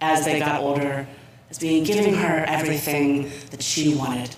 [0.00, 1.06] as they got older
[1.50, 4.34] as being giving her everything that she wanted,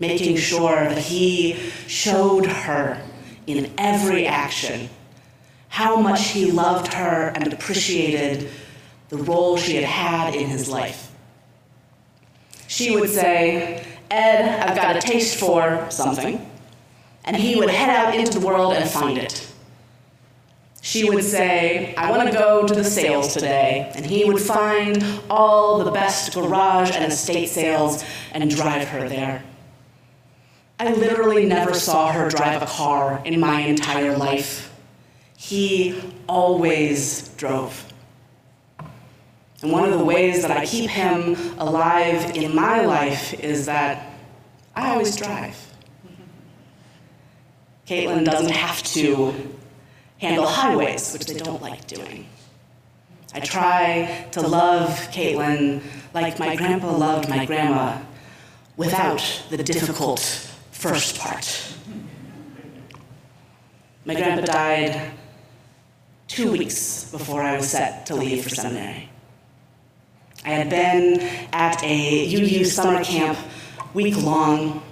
[0.00, 1.54] making sure that he
[1.86, 3.00] showed her
[3.46, 4.88] in every action
[5.68, 8.50] how much he loved her and appreciated
[9.08, 11.12] the role she had had in his life.
[12.66, 16.44] She would say, Ed, I've got a taste for something,
[17.24, 19.46] and he would head out into the world and find it.
[20.82, 25.04] She would say, I want to go to the sales today, and he would find
[25.28, 29.42] all the best garage and estate sales and drive her there.
[30.80, 34.72] I literally never saw her drive a car in my entire life.
[35.36, 37.92] He always drove.
[39.60, 44.10] And one of the ways that I keep him alive in my life is that
[44.74, 45.54] I always drive.
[47.86, 49.34] Caitlin doesn't have to
[50.16, 52.26] handle highways, which they don't like doing.
[53.34, 55.82] I try to love Caitlin
[56.14, 57.98] like my grandpa loved my grandma
[58.78, 60.49] without the difficult
[60.80, 61.74] first part.
[64.06, 65.10] My grandpa died
[66.26, 69.10] two weeks before I was set to leave for seminary.
[70.42, 71.20] I had been
[71.52, 73.38] at a UU summer camp
[73.92, 74.82] week long,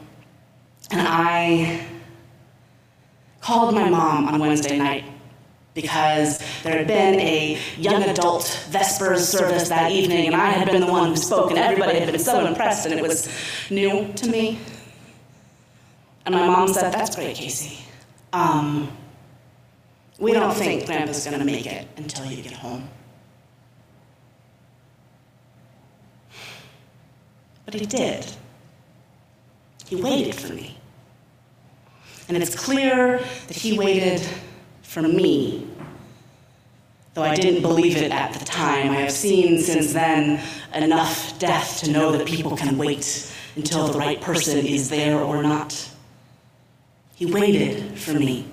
[0.91, 1.86] and I
[3.41, 5.05] called my mom on Wednesday night
[5.72, 10.82] because there had been a young adult Vespers service that evening, and I had been
[10.82, 13.30] the one who spoke, and everybody had been so impressed, and it was
[13.70, 14.59] new to me.
[16.29, 17.79] And my mom said, That's great, Casey.
[18.35, 18.95] Um,
[20.18, 22.87] we don't think Grandpa's going to make it until you get home.
[27.64, 28.26] But he did.
[29.87, 30.76] He waited for me.
[32.29, 34.20] And it's clear that he waited
[34.83, 35.66] for me.
[37.14, 40.43] Though I didn't believe it at the time, I have seen since then
[40.74, 45.43] enough death to know that people can wait until the right person is there or
[45.43, 45.89] not.
[47.19, 48.47] He waited for me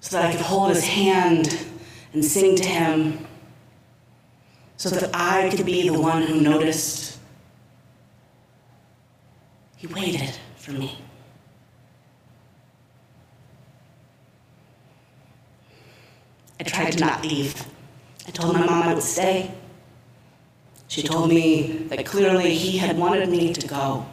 [0.00, 1.66] so that I could hold his hand
[2.12, 3.26] and sing to him,
[4.76, 7.18] so that I could be the one who noticed.
[9.76, 10.96] He waited for me.
[16.60, 17.66] I tried to not leave.
[18.28, 19.50] I told my mom I would stay.
[20.86, 24.06] She told me that clearly he had wanted me to go.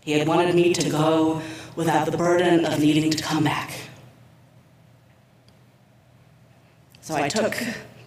[0.00, 1.40] He had wanted me to go
[1.76, 3.70] without the burden of needing to come back.
[7.02, 7.54] So I took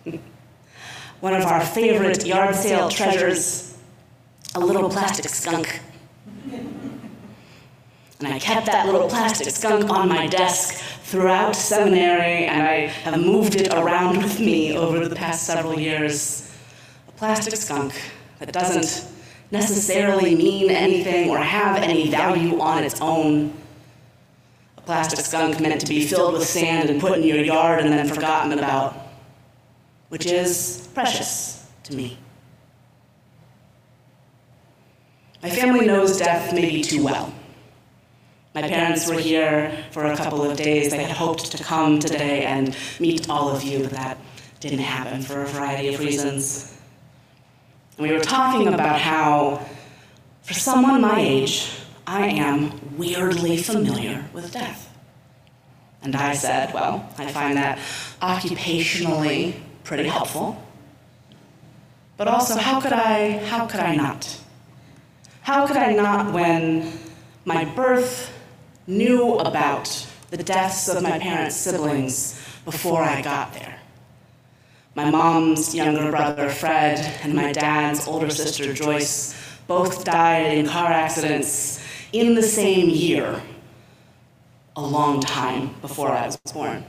[1.22, 3.78] one of our favorite yard sale treasures,
[4.56, 5.80] a little plastic skunk.
[8.20, 13.18] And I kept that little plastic skunk on my desk throughout seminary, and I have
[13.18, 16.52] moved it around with me over the past several years.
[17.08, 17.94] A plastic skunk
[18.40, 19.09] that doesn't
[19.52, 23.54] necessarily mean anything or have any value on its own.
[24.78, 27.92] A plastic skunk meant to be filled with sand and put in your yard and
[27.92, 28.96] then forgotten about,
[30.10, 32.18] which is precious to me.
[35.42, 37.34] My family knows death maybe too well.
[38.54, 40.92] My parents were here for a couple of days.
[40.92, 44.18] They had hoped to come today and meet all of you, but that
[44.60, 46.79] didn't happen for a variety of reasons.
[48.00, 49.66] We were talking about how,
[50.42, 51.70] for someone my age,
[52.08, 54.90] I am weirdly familiar with death.
[56.02, 57.78] And I said, well, I find that
[58.22, 60.64] occupationally pretty helpful.
[62.16, 64.42] But also, how could I, how could I not?
[65.42, 66.92] How could I not when
[67.44, 68.34] my birth
[68.88, 73.79] knew about the deaths of my parents' siblings before I got there.
[75.00, 79.34] My mom's younger brother, Fred, and my dad's older sister, Joyce,
[79.66, 81.82] both died in car accidents
[82.12, 83.42] in the same year,
[84.76, 86.84] a long time before I was born.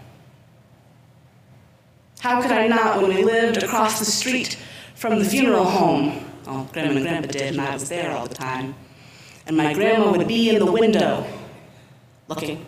[2.18, 4.58] How could I not when we lived across the street
[4.96, 6.24] from the funeral home?
[6.44, 8.74] Well, Grandma and Grandpa did, and I was there all the time.
[9.46, 11.24] And my grandma would be in the window
[12.26, 12.66] looking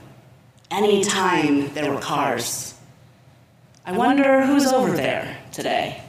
[0.71, 2.72] anytime there were cars.
[3.85, 6.01] I wonder who's over there today.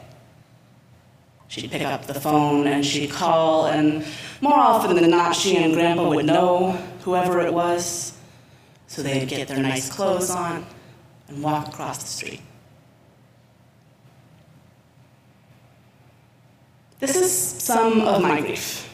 [1.48, 4.06] She'd pick up the phone and she'd call, and
[4.42, 6.72] more often than not, she and Grandpa would know
[7.02, 8.16] whoever it was,
[8.88, 10.66] so they'd get their nice clothes on
[11.28, 12.42] and walk across the street.
[17.00, 18.90] This is some of my grief.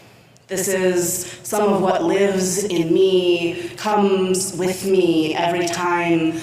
[0.47, 6.39] This is some of what lives in me, comes with me every time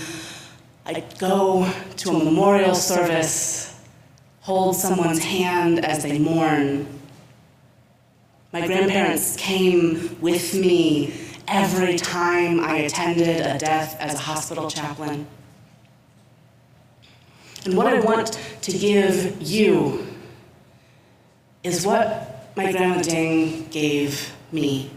[0.86, 3.76] I go to a memorial service,
[4.42, 6.86] hold someone's hand as they mourn.
[8.52, 11.12] My grandparents came with me
[11.48, 15.26] every time I attended a death as a hospital chaplain.
[17.64, 20.06] And what I want to give you
[21.64, 24.92] is what my grandma Ding gave me.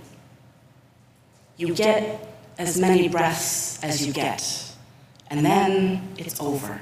[1.58, 2.28] You get
[2.60, 4.69] as many breaths as you get,
[5.30, 6.82] and then it's over.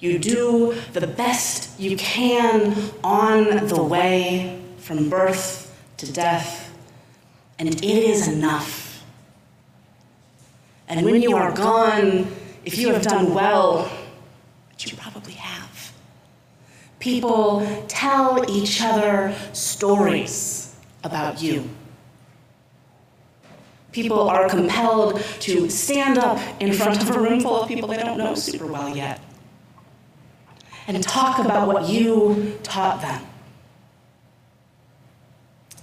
[0.00, 6.76] You do the best you can on the way from birth to death,
[7.58, 9.04] and it is enough.
[10.88, 12.26] And when you are gone,
[12.64, 13.90] if you have done well,
[14.70, 15.92] which you probably have,
[16.98, 21.68] people tell each other stories about you.
[23.92, 27.98] People are compelled to stand up in front of a room full of people they
[27.98, 29.20] don't know super well yet
[30.86, 33.24] and talk about what you taught them.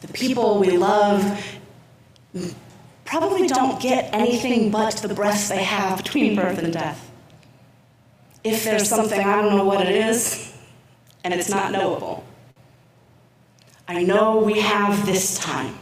[0.01, 1.45] The people we love
[3.05, 7.09] probably don't get anything but the breaths they have between birth and death.
[8.43, 10.53] If there's something, I don't know what it is,
[11.23, 12.23] and it's not knowable.
[13.87, 15.77] I know we have this time.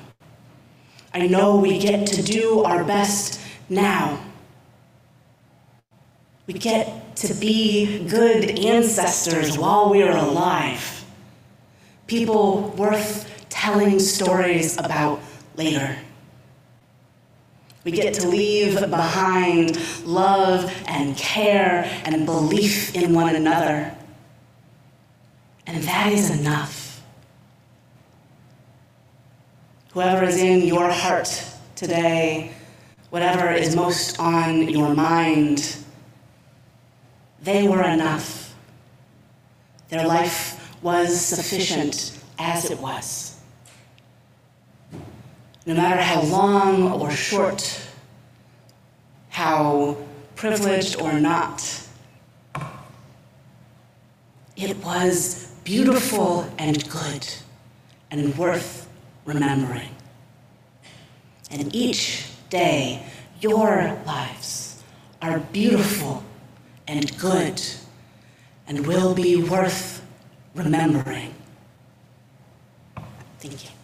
[1.18, 4.24] I know we get to do our best now.
[6.46, 11.04] We get to be good ancestors while we are alive.
[12.06, 15.20] People worth telling stories about
[15.56, 15.98] later.
[17.84, 23.98] We get to leave behind love and care and belief in one another.
[25.66, 26.87] And that is enough.
[29.98, 31.44] Whoever is in your heart
[31.74, 32.52] today,
[33.10, 35.76] whatever is most on your mind,
[37.42, 38.54] they were enough.
[39.90, 43.40] Their life was sufficient as it was.
[45.66, 47.82] No matter how long or short
[49.30, 49.98] how
[50.36, 51.88] privileged or not.
[54.56, 57.28] It was beautiful and good
[58.12, 58.87] and worth
[59.28, 59.90] remembering.
[61.52, 63.06] And each day,
[63.40, 64.84] your lives
[65.22, 66.24] are beautiful
[66.88, 67.62] and good
[68.68, 70.04] and will be worth
[70.56, 71.34] remembering.
[73.40, 73.77] Thank you.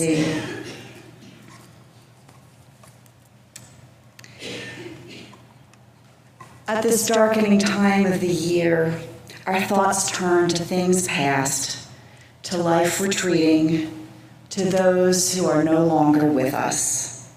[0.00, 0.24] See.
[6.66, 8.98] At this darkening time of the year,
[9.44, 11.86] our thoughts turn to things past,
[12.44, 14.08] to life retreating,
[14.48, 17.30] to those who are no longer with us.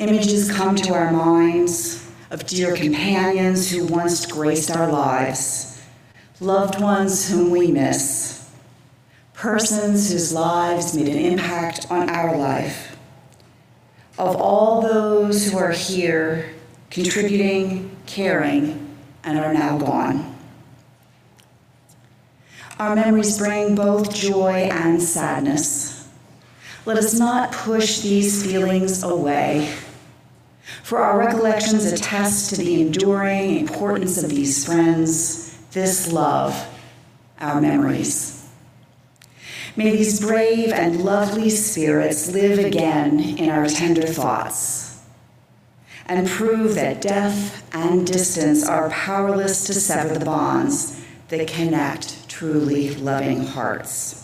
[0.00, 5.80] Images come to our minds of dear companions who once graced our lives,
[6.40, 8.31] loved ones whom we miss,
[9.42, 12.96] persons whose lives made an impact on our life.
[14.16, 16.54] Of all those who are here,
[16.90, 20.36] contributing, caring, and are now gone.
[22.78, 26.08] Our memories bring both joy and sadness.
[26.86, 29.74] Let us not push these feelings away,
[30.84, 36.54] for our recollections attest to the enduring importance of these friends, this love,
[37.40, 38.41] our memories.
[39.74, 45.02] May these brave and lovely spirits live again in our tender thoughts
[46.06, 52.94] and prove that death and distance are powerless to sever the bonds that connect truly
[52.96, 54.21] loving hearts.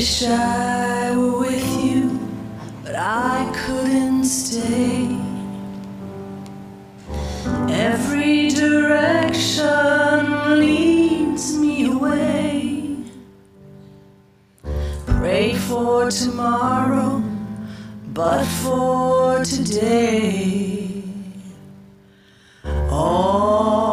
[0.00, 2.18] Wish I were with you,
[2.82, 5.14] but I couldn't stay.
[7.68, 9.48] Every direction
[10.58, 12.96] leads me away.
[15.04, 17.22] Pray for tomorrow,
[18.14, 21.04] but for today.
[22.90, 23.89] All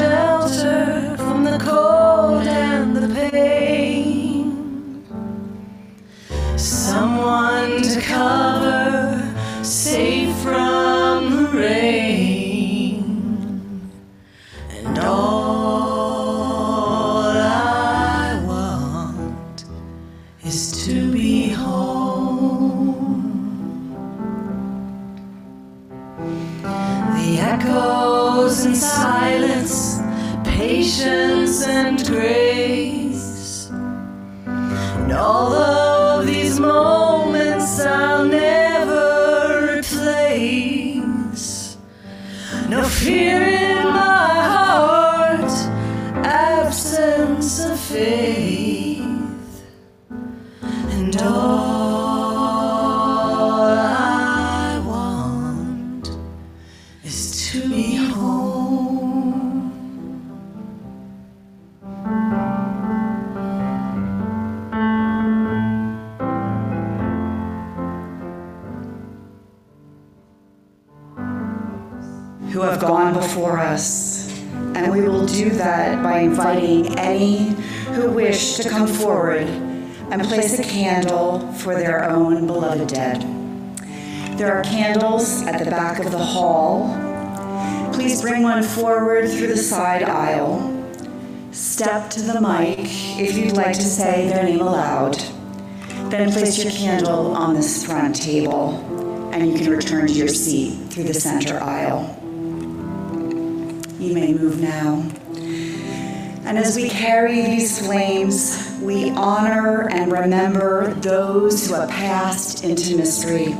[0.00, 0.33] looking
[31.62, 33.70] and grace.
[34.46, 35.83] And all of
[78.84, 79.46] come forward
[80.10, 83.22] and place a candle for their own beloved dead.
[84.36, 86.92] There are candles at the back of the hall.
[87.94, 90.70] Please bring one forward through the side aisle.
[91.50, 92.80] Step to the mic
[93.18, 95.16] if you'd like to say their name aloud.
[96.10, 100.92] Then place your candle on this front table and you can return to your seat
[100.92, 102.02] through the center aisle.
[103.98, 105.08] You may move now.
[106.46, 112.98] And as we carry these flames, we honor and remember those who have passed into
[112.98, 113.56] mystery.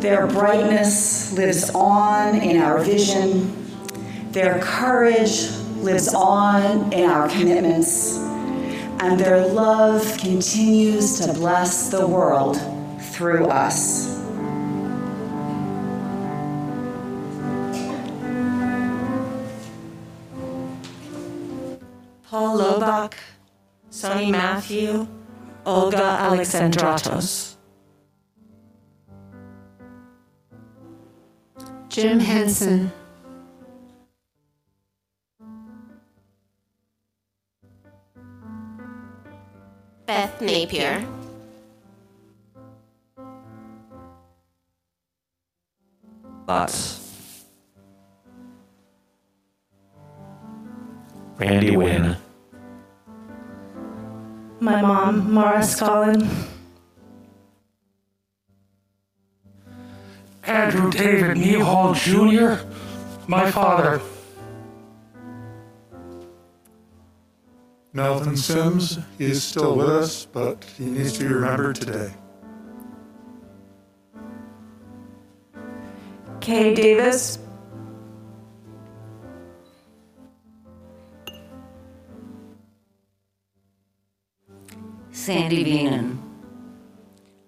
[0.00, 3.54] Their brightness lives on in our vision.
[4.32, 8.16] Their courage lives on in our commitments.
[8.98, 12.60] And their love continues to bless the world
[13.00, 14.13] through us.
[22.34, 23.14] Paul Lobach,
[23.90, 25.06] Sonny Matthew,
[25.64, 27.54] Olga Alexandratos.
[31.88, 32.90] Jim Henson.
[40.04, 41.06] Beth Napier.
[46.48, 47.44] Lots.
[51.38, 52.23] Randy Wynn.
[54.60, 56.28] My mom, Mara Scollin.
[60.44, 62.64] Andrew David Newhall Jr.,
[63.26, 64.00] my father.
[67.92, 72.12] Melvin Sims, he is still with us, but he needs to be remembered today.
[76.40, 77.38] Kay Davis.
[85.24, 86.18] Sandy Beenan,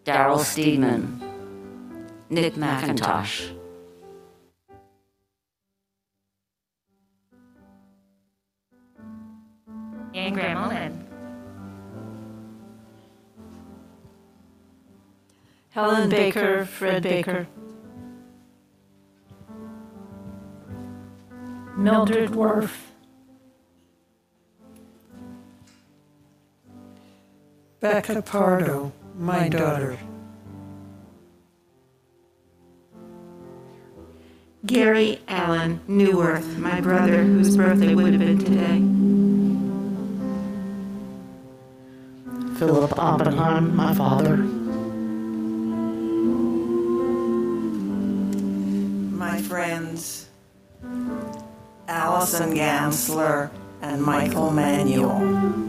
[0.06, 1.20] Daryl Steedman,
[2.30, 3.54] Nick McIntosh.
[10.14, 11.04] Anne Graham
[15.68, 17.46] Helen Baker, Fred Baker.
[21.76, 22.95] Mildred Worf.
[27.92, 29.96] Becca Pardo, my daughter.
[34.66, 38.82] Gary Allen Newworth, my brother, whose birthday would have been today.
[42.58, 44.36] Philip Oppenheim, my father.
[49.16, 50.26] My friends,
[51.86, 55.65] Allison Gansler and Michael Manuel.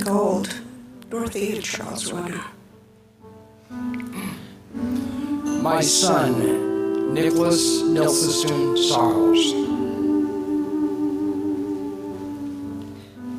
[0.00, 0.60] Bertie Gold,
[1.10, 2.40] Dorothea Charles Rutter.
[5.62, 9.54] My son, Nicholas Nilsson Sarles.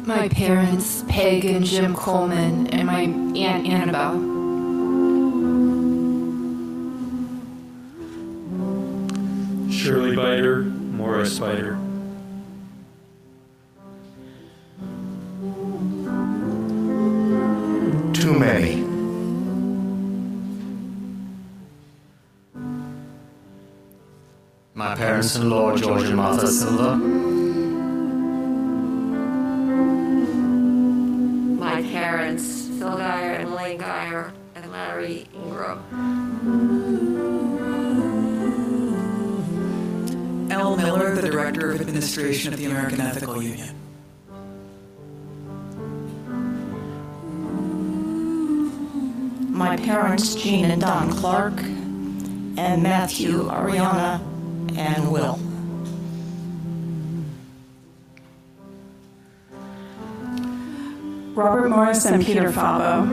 [0.05, 4.20] My parents, Peg and Jim Coleman, and my Aunt Annabelle.
[9.72, 11.91] Shirley Biter, Morris Biter.
[25.22, 26.95] My parents in law, George and Martha Silva.
[31.59, 35.78] My parents, Phil Geyer and Elaine Geyer and Larry Ingram.
[40.49, 40.76] L.
[40.76, 43.76] Miller, the Director of Administration of the American Ethical Union.
[49.51, 54.19] My parents, Jean and Don Clark, and Matthew, Ariana,
[54.82, 55.39] and Will.
[61.36, 63.07] Robert Morris and Peter Fabo.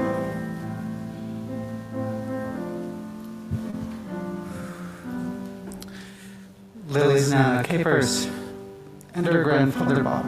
[6.89, 8.27] Lily's Nana Capers,
[9.15, 10.25] and her grandfather Bob.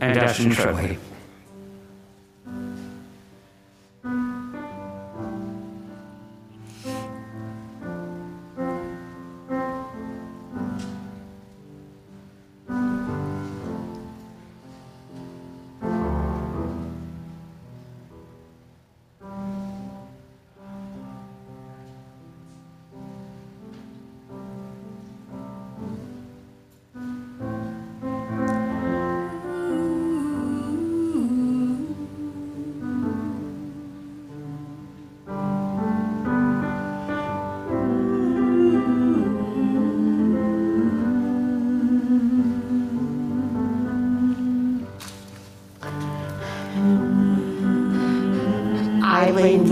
[0.00, 0.98] And Ashton Treadway.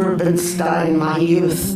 [0.01, 1.70] Rubenstein, my youth.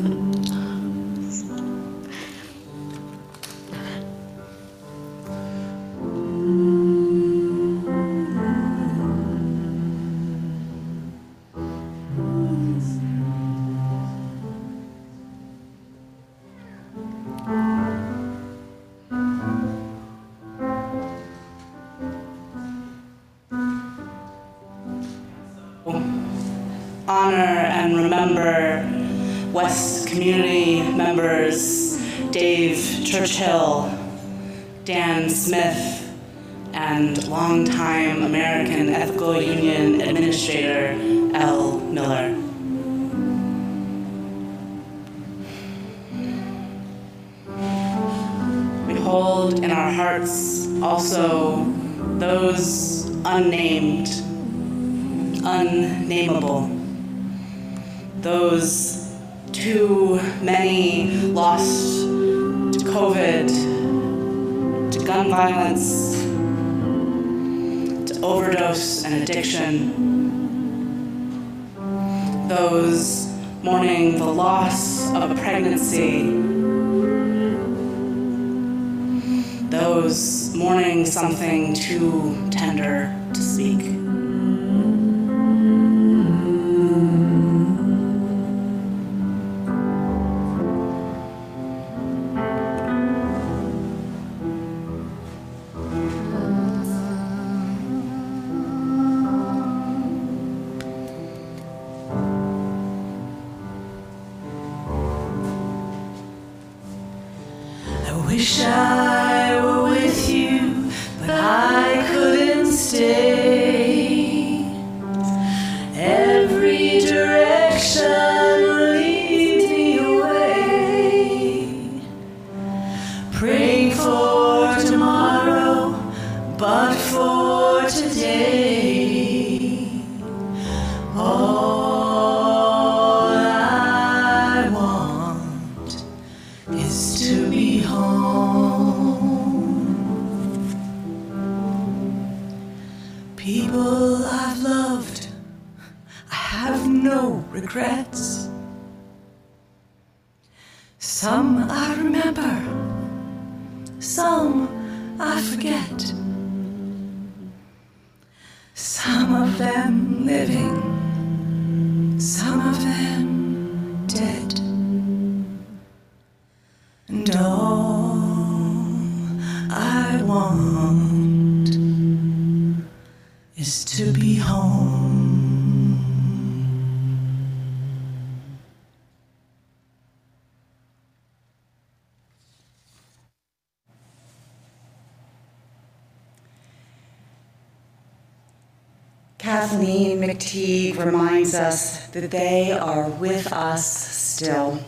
[190.45, 194.79] McTeague reminds us that they are with us still.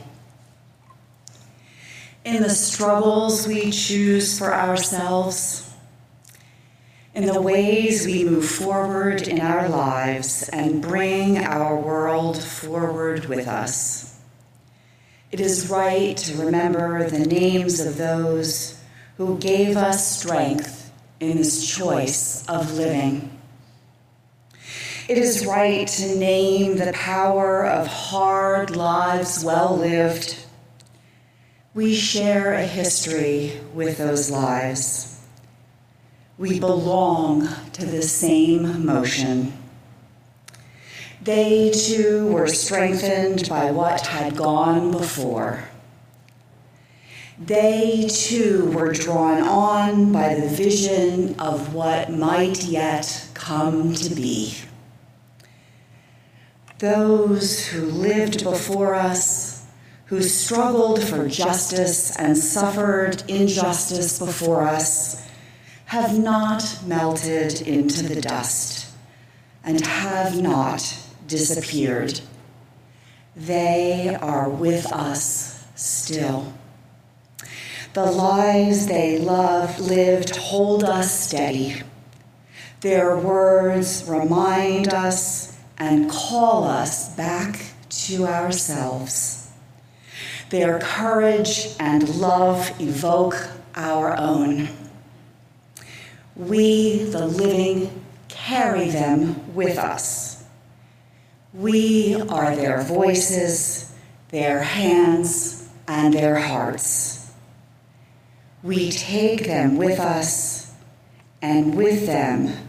[2.27, 5.73] In the struggles we choose for ourselves,
[7.15, 13.49] in the ways we move forward in our lives and bring our world forward with
[13.49, 14.21] us.
[15.33, 18.79] It is right to remember the names of those
[19.17, 23.36] who gave us strength in this choice of living.
[25.09, 30.37] It is right to name the power of hard lives well lived.
[31.75, 35.21] We share a history with those lives.
[36.39, 39.53] We belong to the same motion.
[41.23, 45.69] They too were strengthened by what had gone before.
[47.39, 54.66] They too were drawn on by the vision of what might yet come to be.
[56.79, 59.65] Those who lived before us,
[60.07, 65.27] who struggled for justice and suffered injustice before us,
[65.87, 68.91] have not melted into the dust
[69.65, 72.21] and have not disappeared.
[73.35, 76.53] They are with us still.
[77.95, 81.83] The lives they loved, lived hold us steady.
[82.83, 85.46] Their words remind us
[85.79, 89.51] and call us back to ourselves.
[90.51, 94.69] Their courage and love evoke our own.
[96.35, 100.45] We, the living, carry them with us.
[101.53, 103.93] We are their voices,
[104.29, 107.33] their hands, and their hearts.
[108.63, 110.73] We take them with us,
[111.41, 112.69] and with them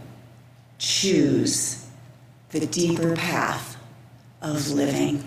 [0.78, 1.77] choose
[2.50, 3.76] the deeper path
[4.40, 5.22] of living.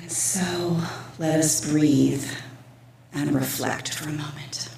[0.00, 0.80] And so
[1.18, 2.26] let us breathe
[3.12, 4.75] and reflect for a moment.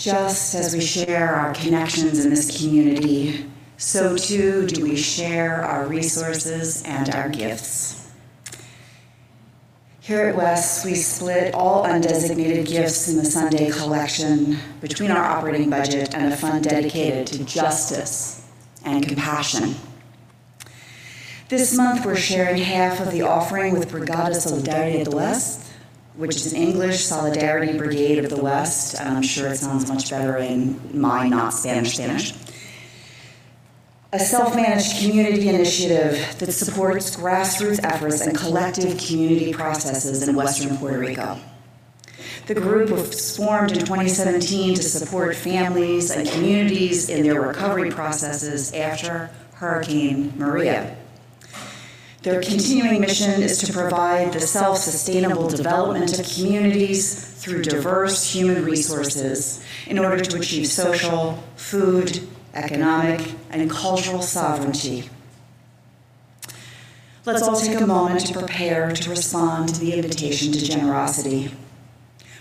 [0.00, 3.44] Just as we share our connections in this community,
[3.76, 8.10] so too do we share our resources and our gifts.
[10.00, 15.68] Here at West, we split all undesignated gifts in the Sunday collection between our operating
[15.68, 18.48] budget and a fund dedicated to justice
[18.86, 19.74] and compassion.
[21.50, 25.69] This month, we're sharing half of the offering with Brigada Solidaridad West,
[26.16, 30.10] which is an English Solidarity Brigade of the West, and I'm sure it sounds much
[30.10, 32.34] better in my not Spanish Spanish.
[34.12, 40.76] A self managed community initiative that supports grassroots efforts and collective community processes in Western
[40.78, 41.38] Puerto Rico.
[42.46, 48.72] The group was formed in 2017 to support families and communities in their recovery processes
[48.72, 50.96] after Hurricane Maria.
[52.22, 58.62] Their continuing mission is to provide the self sustainable development of communities through diverse human
[58.62, 65.08] resources in order to achieve social, food, economic, and cultural sovereignty.
[67.24, 71.54] Let's all take a moment to prepare to respond to the invitation to generosity.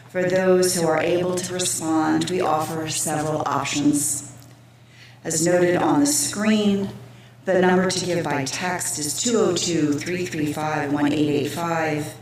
[0.09, 4.29] For those who are able to respond, we offer several options.
[5.23, 6.89] As noted on the screen,
[7.53, 12.15] the number to give by text is 202 335 1885.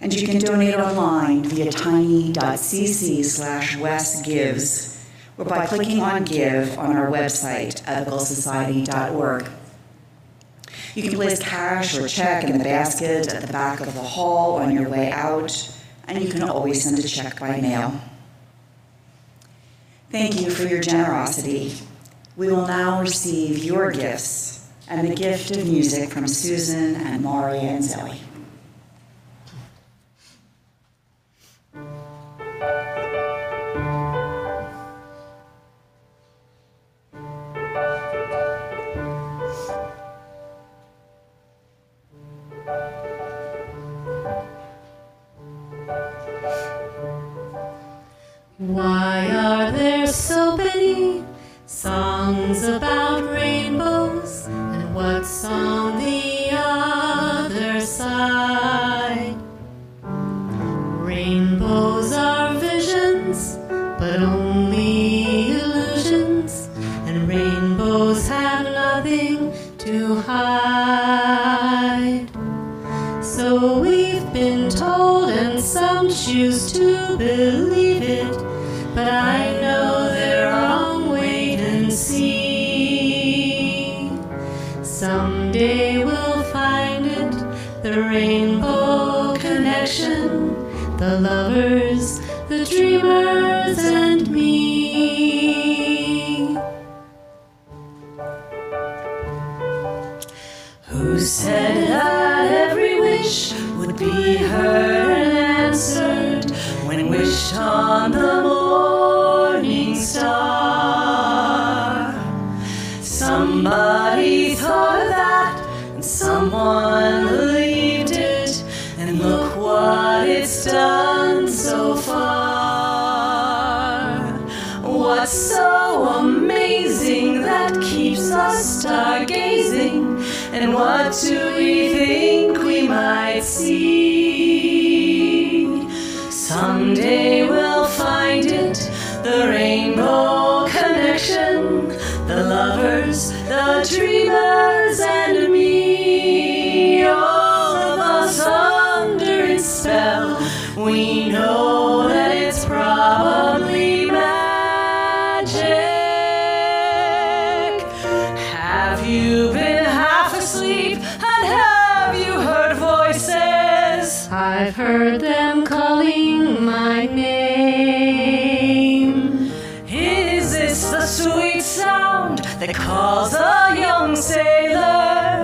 [0.00, 5.04] And you can donate online via tiny.cc slash westgives
[5.36, 9.48] or by clicking on Give on our website, ethicalsociety.org.
[10.94, 14.56] You can place cash or check in the basket at the back of the hall
[14.56, 15.76] on your way out,
[16.08, 18.00] and you can always send a check by mail.
[20.10, 21.74] Thank you for your generosity.
[22.38, 27.62] We will now receive your gifts and the gift of music from Susan and Maria
[27.62, 28.20] and Zoe.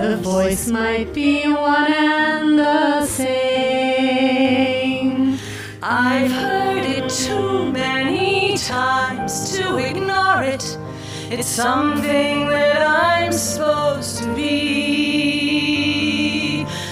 [0.05, 3.79] The voice might be one and the same.
[5.81, 10.77] I've heard it too many times to ignore it.
[11.31, 15.87] It's something that I'm supposed to be.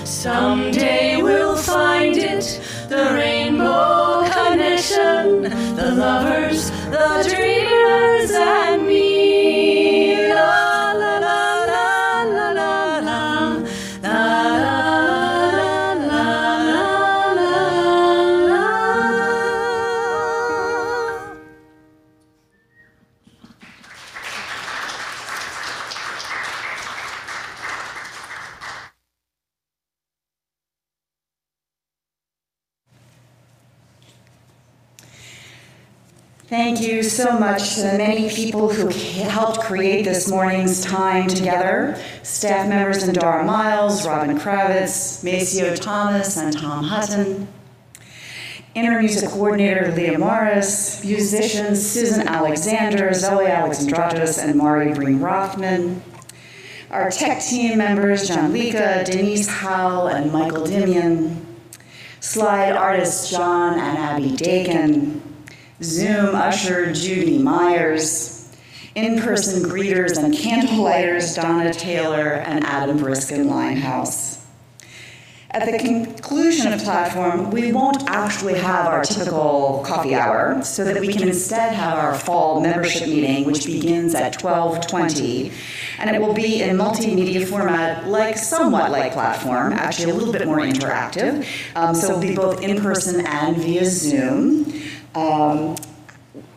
[0.06, 2.60] Someday we'll find it,
[2.90, 5.44] the rainbow connection,
[5.76, 7.53] the lovers, the dreamers,
[37.14, 42.02] so much to the many people who helped create this morning's time together.
[42.24, 47.48] Staff members Dara Miles, Robin Kravitz, Maceo Thomas, and Tom Hutton.
[48.74, 56.02] Inner music coordinator Leah Morris, musicians Susan Alexander, Zoe Alexandratos, and Mari Breen Rothman.
[56.90, 61.46] Our tech team members John Lika, Denise Howell, and Michael Dimian.
[62.20, 65.23] Slide artists John and Abby Dakin.
[65.84, 68.50] Zoom usher Judy Myers,
[68.96, 74.40] in-person greeters and candlelighters Donna Taylor and Adam Briskin Limehouse.
[75.52, 81.00] At the conclusion of platform, we won't actually have our typical coffee hour, so that
[81.00, 85.52] we can instead have our fall membership meeting, which begins at 12:20,
[86.00, 90.48] and it will be in multimedia format, like somewhat like platform, actually a little bit
[90.48, 91.46] more interactive.
[91.76, 94.74] Um, so it'll be both in person and via Zoom.
[95.16, 95.76] Um,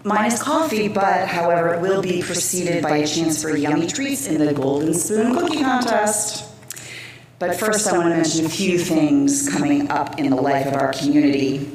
[0.04, 4.44] minus coffee, but however, it will be preceded by a chance for yummy treats in
[4.44, 6.50] the Golden Spoon Cookie Contest.
[7.38, 10.74] But first, I want to mention a few things coming up in the life of
[10.74, 11.70] our community.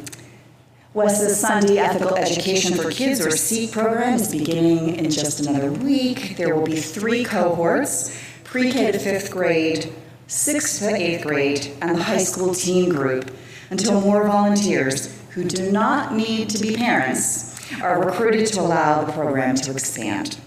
[0.93, 6.35] Wes's Sunday Ethical Education for Kids, or SEEK program, is beginning in just another week.
[6.35, 9.93] There will be three cohorts pre K to fifth grade,
[10.25, 13.31] sixth to eighth grade, and the high school teen group
[13.69, 19.11] until more volunteers who do not need to be parents are recruited to allow the
[19.13, 20.37] program to expand.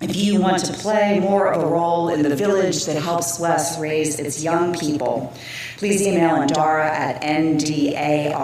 [0.00, 3.78] If you want to play more of a role in the village that helps West
[3.78, 5.32] raise its young people,
[5.76, 8.34] please email Andara at ndaram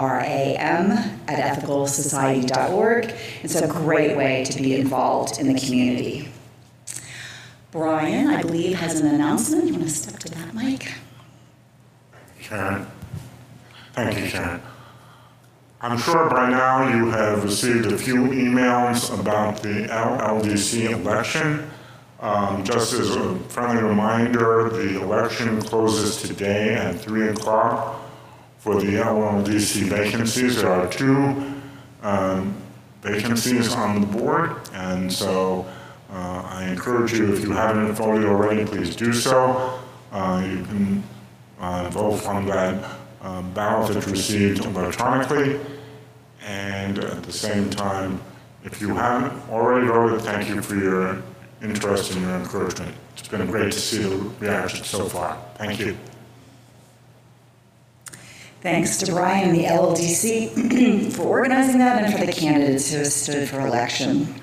[1.27, 3.13] at ethicalsociety.org.
[3.43, 6.29] It's a great way to be involved in the community.
[7.71, 9.65] Brian, I believe, has an announcement.
[9.65, 10.93] You want to step to that mic?
[12.41, 12.87] Karen.
[13.91, 14.61] Thank you, Karen.
[15.81, 21.69] I'm sure by now you have received a few emails about the LLDC election.
[22.19, 28.01] Um, just as a friendly reminder, the election closes today at 3 o'clock
[28.57, 30.57] for the LLDC vacancies.
[30.57, 31.53] There are two
[32.01, 32.61] um,
[33.01, 35.65] vacancies on the board, and so
[36.11, 39.79] uh, I encourage you, if you haven't voted already, please do so.
[40.11, 41.03] Uh, you can
[41.57, 45.59] uh, vote on that Um, ballot that's received electronically.
[46.41, 48.21] And at the same time,
[48.63, 51.21] if you haven't already voted, thank you for your
[51.61, 52.95] interest and your encouragement.
[53.17, 55.37] It's been great to see the reaction so far.
[55.55, 55.97] Thank you.
[58.61, 63.47] Thanks to Brian the LLDC for organizing that and for the candidates who have stood
[63.47, 64.33] for election.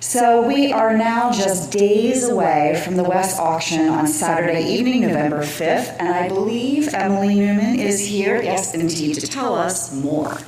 [0.00, 5.40] So we are now just days away from the West auction on Saturday evening, November
[5.40, 10.38] 5th, and I believe Emily Newman is here, yes, indeed, to tell us more.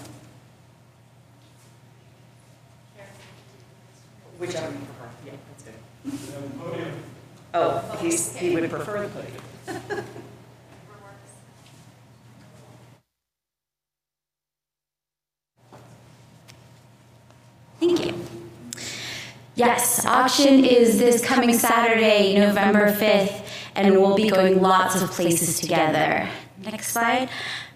[4.39, 5.11] Whichever you prefer.
[5.27, 6.93] Yeah, that's good.
[7.55, 10.05] Oh, he's, he would prefer the podium.
[17.81, 18.28] Thank you.
[19.59, 23.45] Yes, auction is this coming Saturday, November 5th,
[23.75, 26.29] and we'll be going lots of places together.
[26.63, 27.29] Next slide.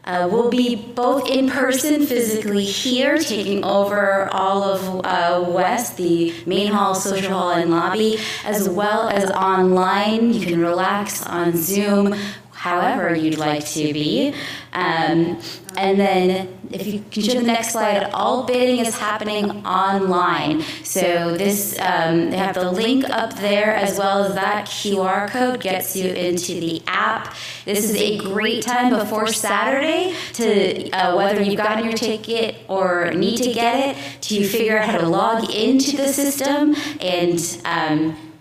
[0.05, 6.33] Uh, we'll be both in person physically here, taking over all of uh, West, the
[6.47, 10.33] main hall, social hall, and lobby, as well as online.
[10.33, 12.15] You can relax on Zoom
[12.63, 14.33] however you'd like to be.
[14.73, 15.41] Um,
[15.77, 20.63] and then if you can show the next slide, all bidding is happening online.
[20.85, 25.61] So this, um, they have the link up there as well as that QR code
[25.61, 27.35] gets you into the app.
[27.65, 33.11] This is a great time before Saturday to, uh, whether you've gotten your ticket or
[33.11, 38.32] need to get it, to figure out how to log into the system and um,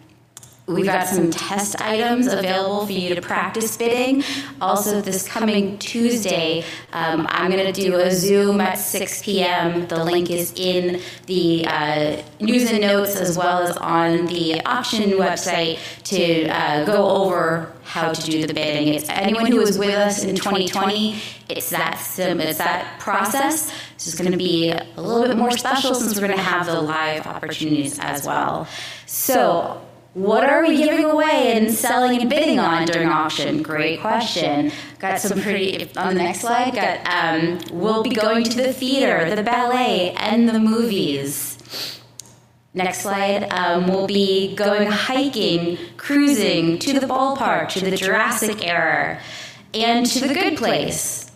[0.73, 4.23] We've got some test items available for you to practice bidding.
[4.61, 9.87] Also, this coming Tuesday, um, I'm going to do a Zoom at 6 p.m.
[9.87, 15.11] The link is in the uh, news and notes as well as on the auction
[15.11, 18.93] website to uh, go over how to do the bidding.
[18.93, 21.19] It's anyone who was with us in 2020.
[21.49, 23.73] It's that sim, it's that process.
[23.95, 26.65] It's just going to be a little bit more special since we're going to have
[26.65, 28.67] the live opportunities as well.
[29.05, 29.81] So
[30.13, 33.63] what are we giving away and selling and bidding on during auction?
[33.63, 34.71] Great question.
[34.99, 39.33] Got some pretty, on the next slide, got, um, we'll be going to the theater,
[39.33, 42.01] the ballet, and the movies.
[42.73, 49.19] Next slide, um, we'll be going hiking, cruising, to the ballpark, to the Jurassic era,
[49.73, 51.31] and to the good place.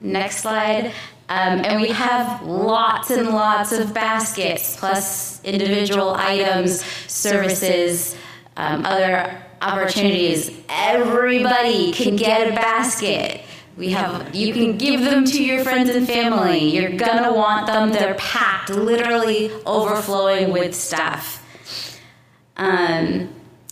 [0.00, 0.92] Next slide,
[1.28, 8.16] um, and we have lots and lots of baskets, plus individual items, services,
[8.56, 10.50] um, other opportunities.
[10.68, 13.42] Everybody can get a basket.
[13.76, 16.74] We have, you can give them to your friends and family.
[16.74, 17.92] You're gonna want them.
[17.92, 21.42] They're packed, literally overflowing with stuff.
[22.56, 23.28] Um,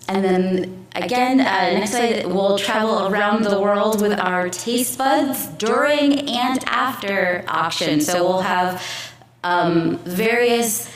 [0.09, 5.47] and then again, uh, next slide, we'll travel around the world with our taste buds
[5.47, 8.01] during and after auction.
[8.01, 8.83] So we'll have
[9.43, 10.89] um, various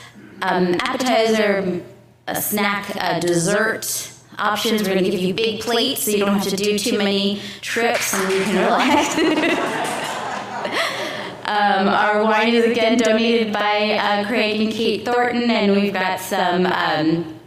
[0.43, 1.83] um, appetizer,
[2.27, 4.83] a snack, a dessert options.
[4.83, 7.41] We're going to give you big plates so you don't have to do too many
[7.61, 9.19] trips and you can relax.
[11.49, 16.21] um, our wine is again donated by uh, Craig and Kate Thornton, and we've got
[16.21, 16.67] some.
[16.67, 17.38] Um,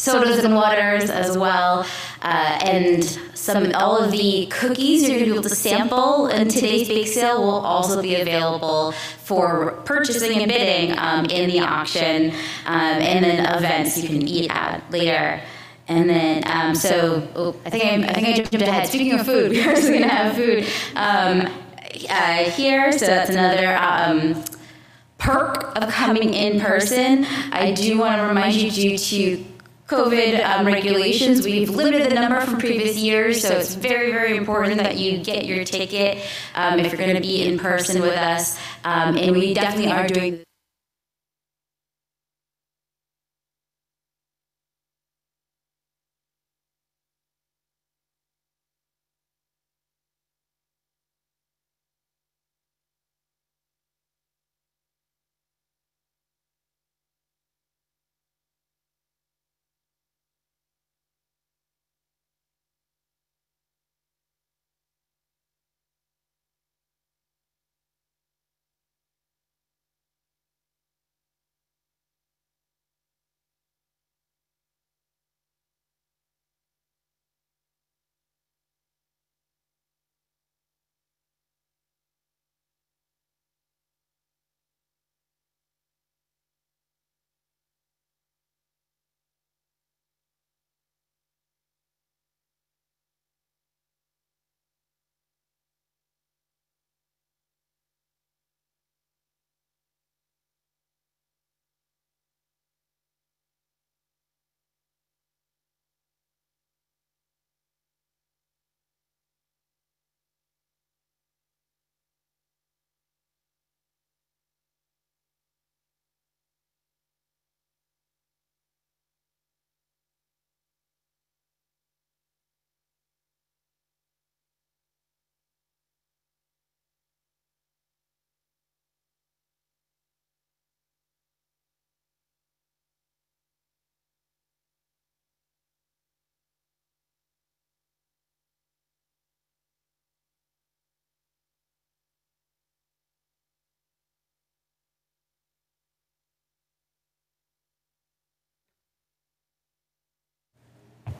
[0.00, 1.86] sodas and waters as well,
[2.22, 3.04] uh, and
[3.34, 7.06] some all of the cookies you're going to be able to sample in today's bake
[7.06, 12.30] sale will also be available for purchasing and bidding um, in the auction,
[12.66, 15.40] um, and then events you can eat at later.
[15.88, 18.86] And then, um, so oh, I think I, I think I jumped ahead.
[18.86, 20.64] Speaking of food, we're also going to have food
[20.94, 21.52] um,
[22.08, 22.92] uh, here.
[22.92, 24.44] So that's another um,
[25.18, 27.26] perk of coming in person.
[27.52, 29.44] I do want to remind you, due to
[29.90, 31.44] COVID um, regulations.
[31.44, 35.46] We've limited the number from previous years, so it's very, very important that you get
[35.46, 38.56] your ticket um, if you're going to be in person with us.
[38.84, 40.44] Um, and we definitely are doing.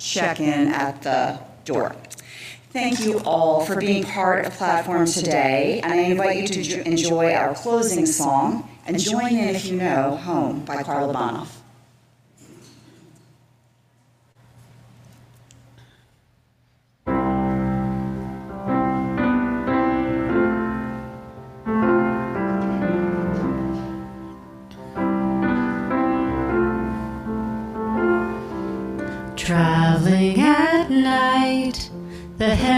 [0.01, 1.94] Check in at the door.
[2.72, 6.82] Thank you all for being part of Platform today, and I invite you to jo-
[6.82, 11.60] enjoy our closing song and join in if you know Home by Karla Bonoff.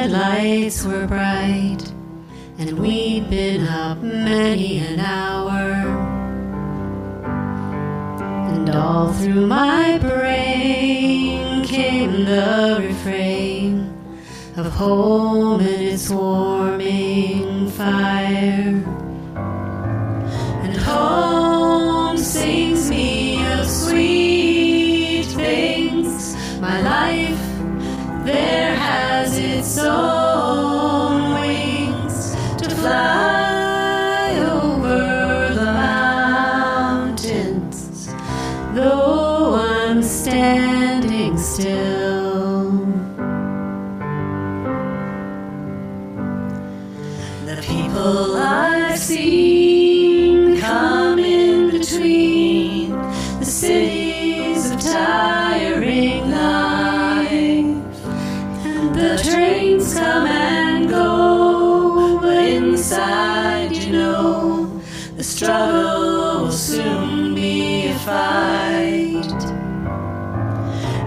[0.03, 1.81] Headlights were bright,
[2.59, 5.71] and we'd been up many an hour.
[8.53, 13.95] And all through my brain came the refrain
[14.57, 18.83] of home and its warming fire.
[20.65, 26.35] And home sings me of sweet things.
[26.61, 27.43] My life
[28.27, 28.72] there
[29.63, 30.22] its own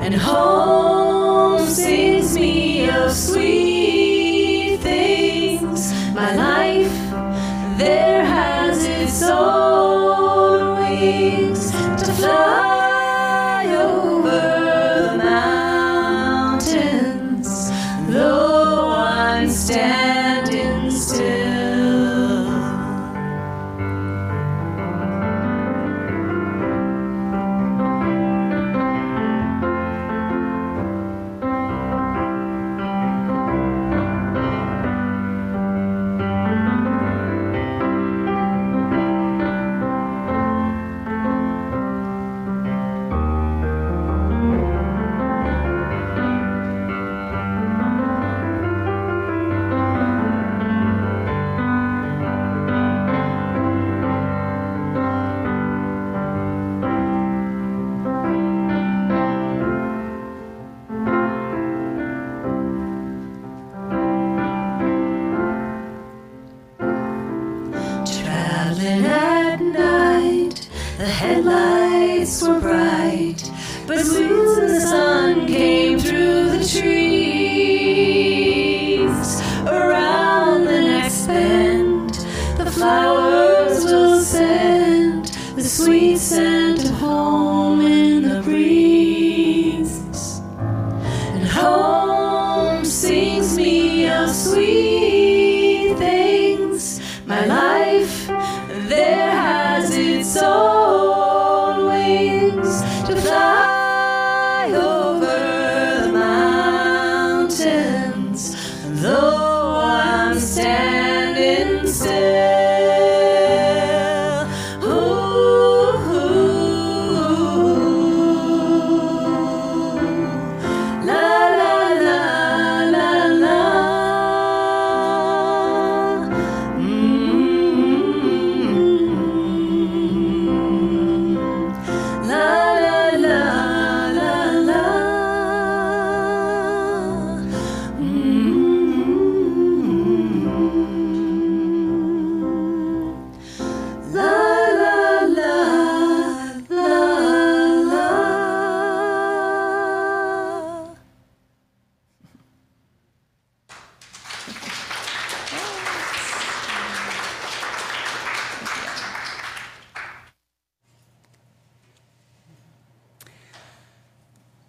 [0.05, 0.84] And home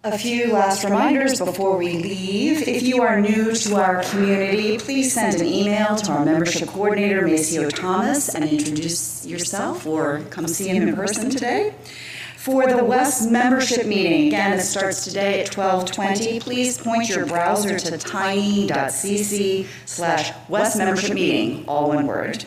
[0.03, 2.67] A few last reminders before we leave.
[2.67, 7.27] If you are new to our community, please send an email to our membership coordinator,
[7.27, 11.73] Maceo Thomas, and introduce yourself or come see him in person today.
[12.35, 16.41] For the West membership meeting, again, it starts today at 12:20.
[16.41, 22.45] Please point your browser to tiny.cc slash West membership meeting, all one word.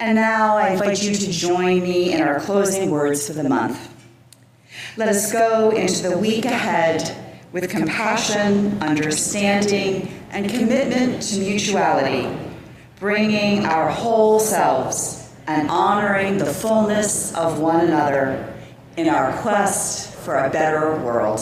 [0.00, 3.91] And now I invite you to join me in our closing words for the month.
[4.98, 7.16] Let us go into the week ahead
[7.50, 12.28] with compassion, understanding, and commitment to mutuality,
[13.00, 18.54] bringing our whole selves and honoring the fullness of one another
[18.98, 21.40] in our quest for a better world.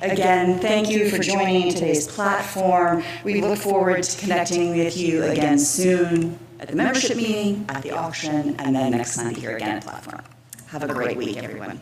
[0.00, 3.02] Again, thank you for joining today's platform.
[3.24, 7.90] We look forward to connecting with you again soon at the membership meeting, at the
[7.90, 10.22] auction, and then next Sunday here again at Platform.
[10.68, 11.80] Have a great week, everyone.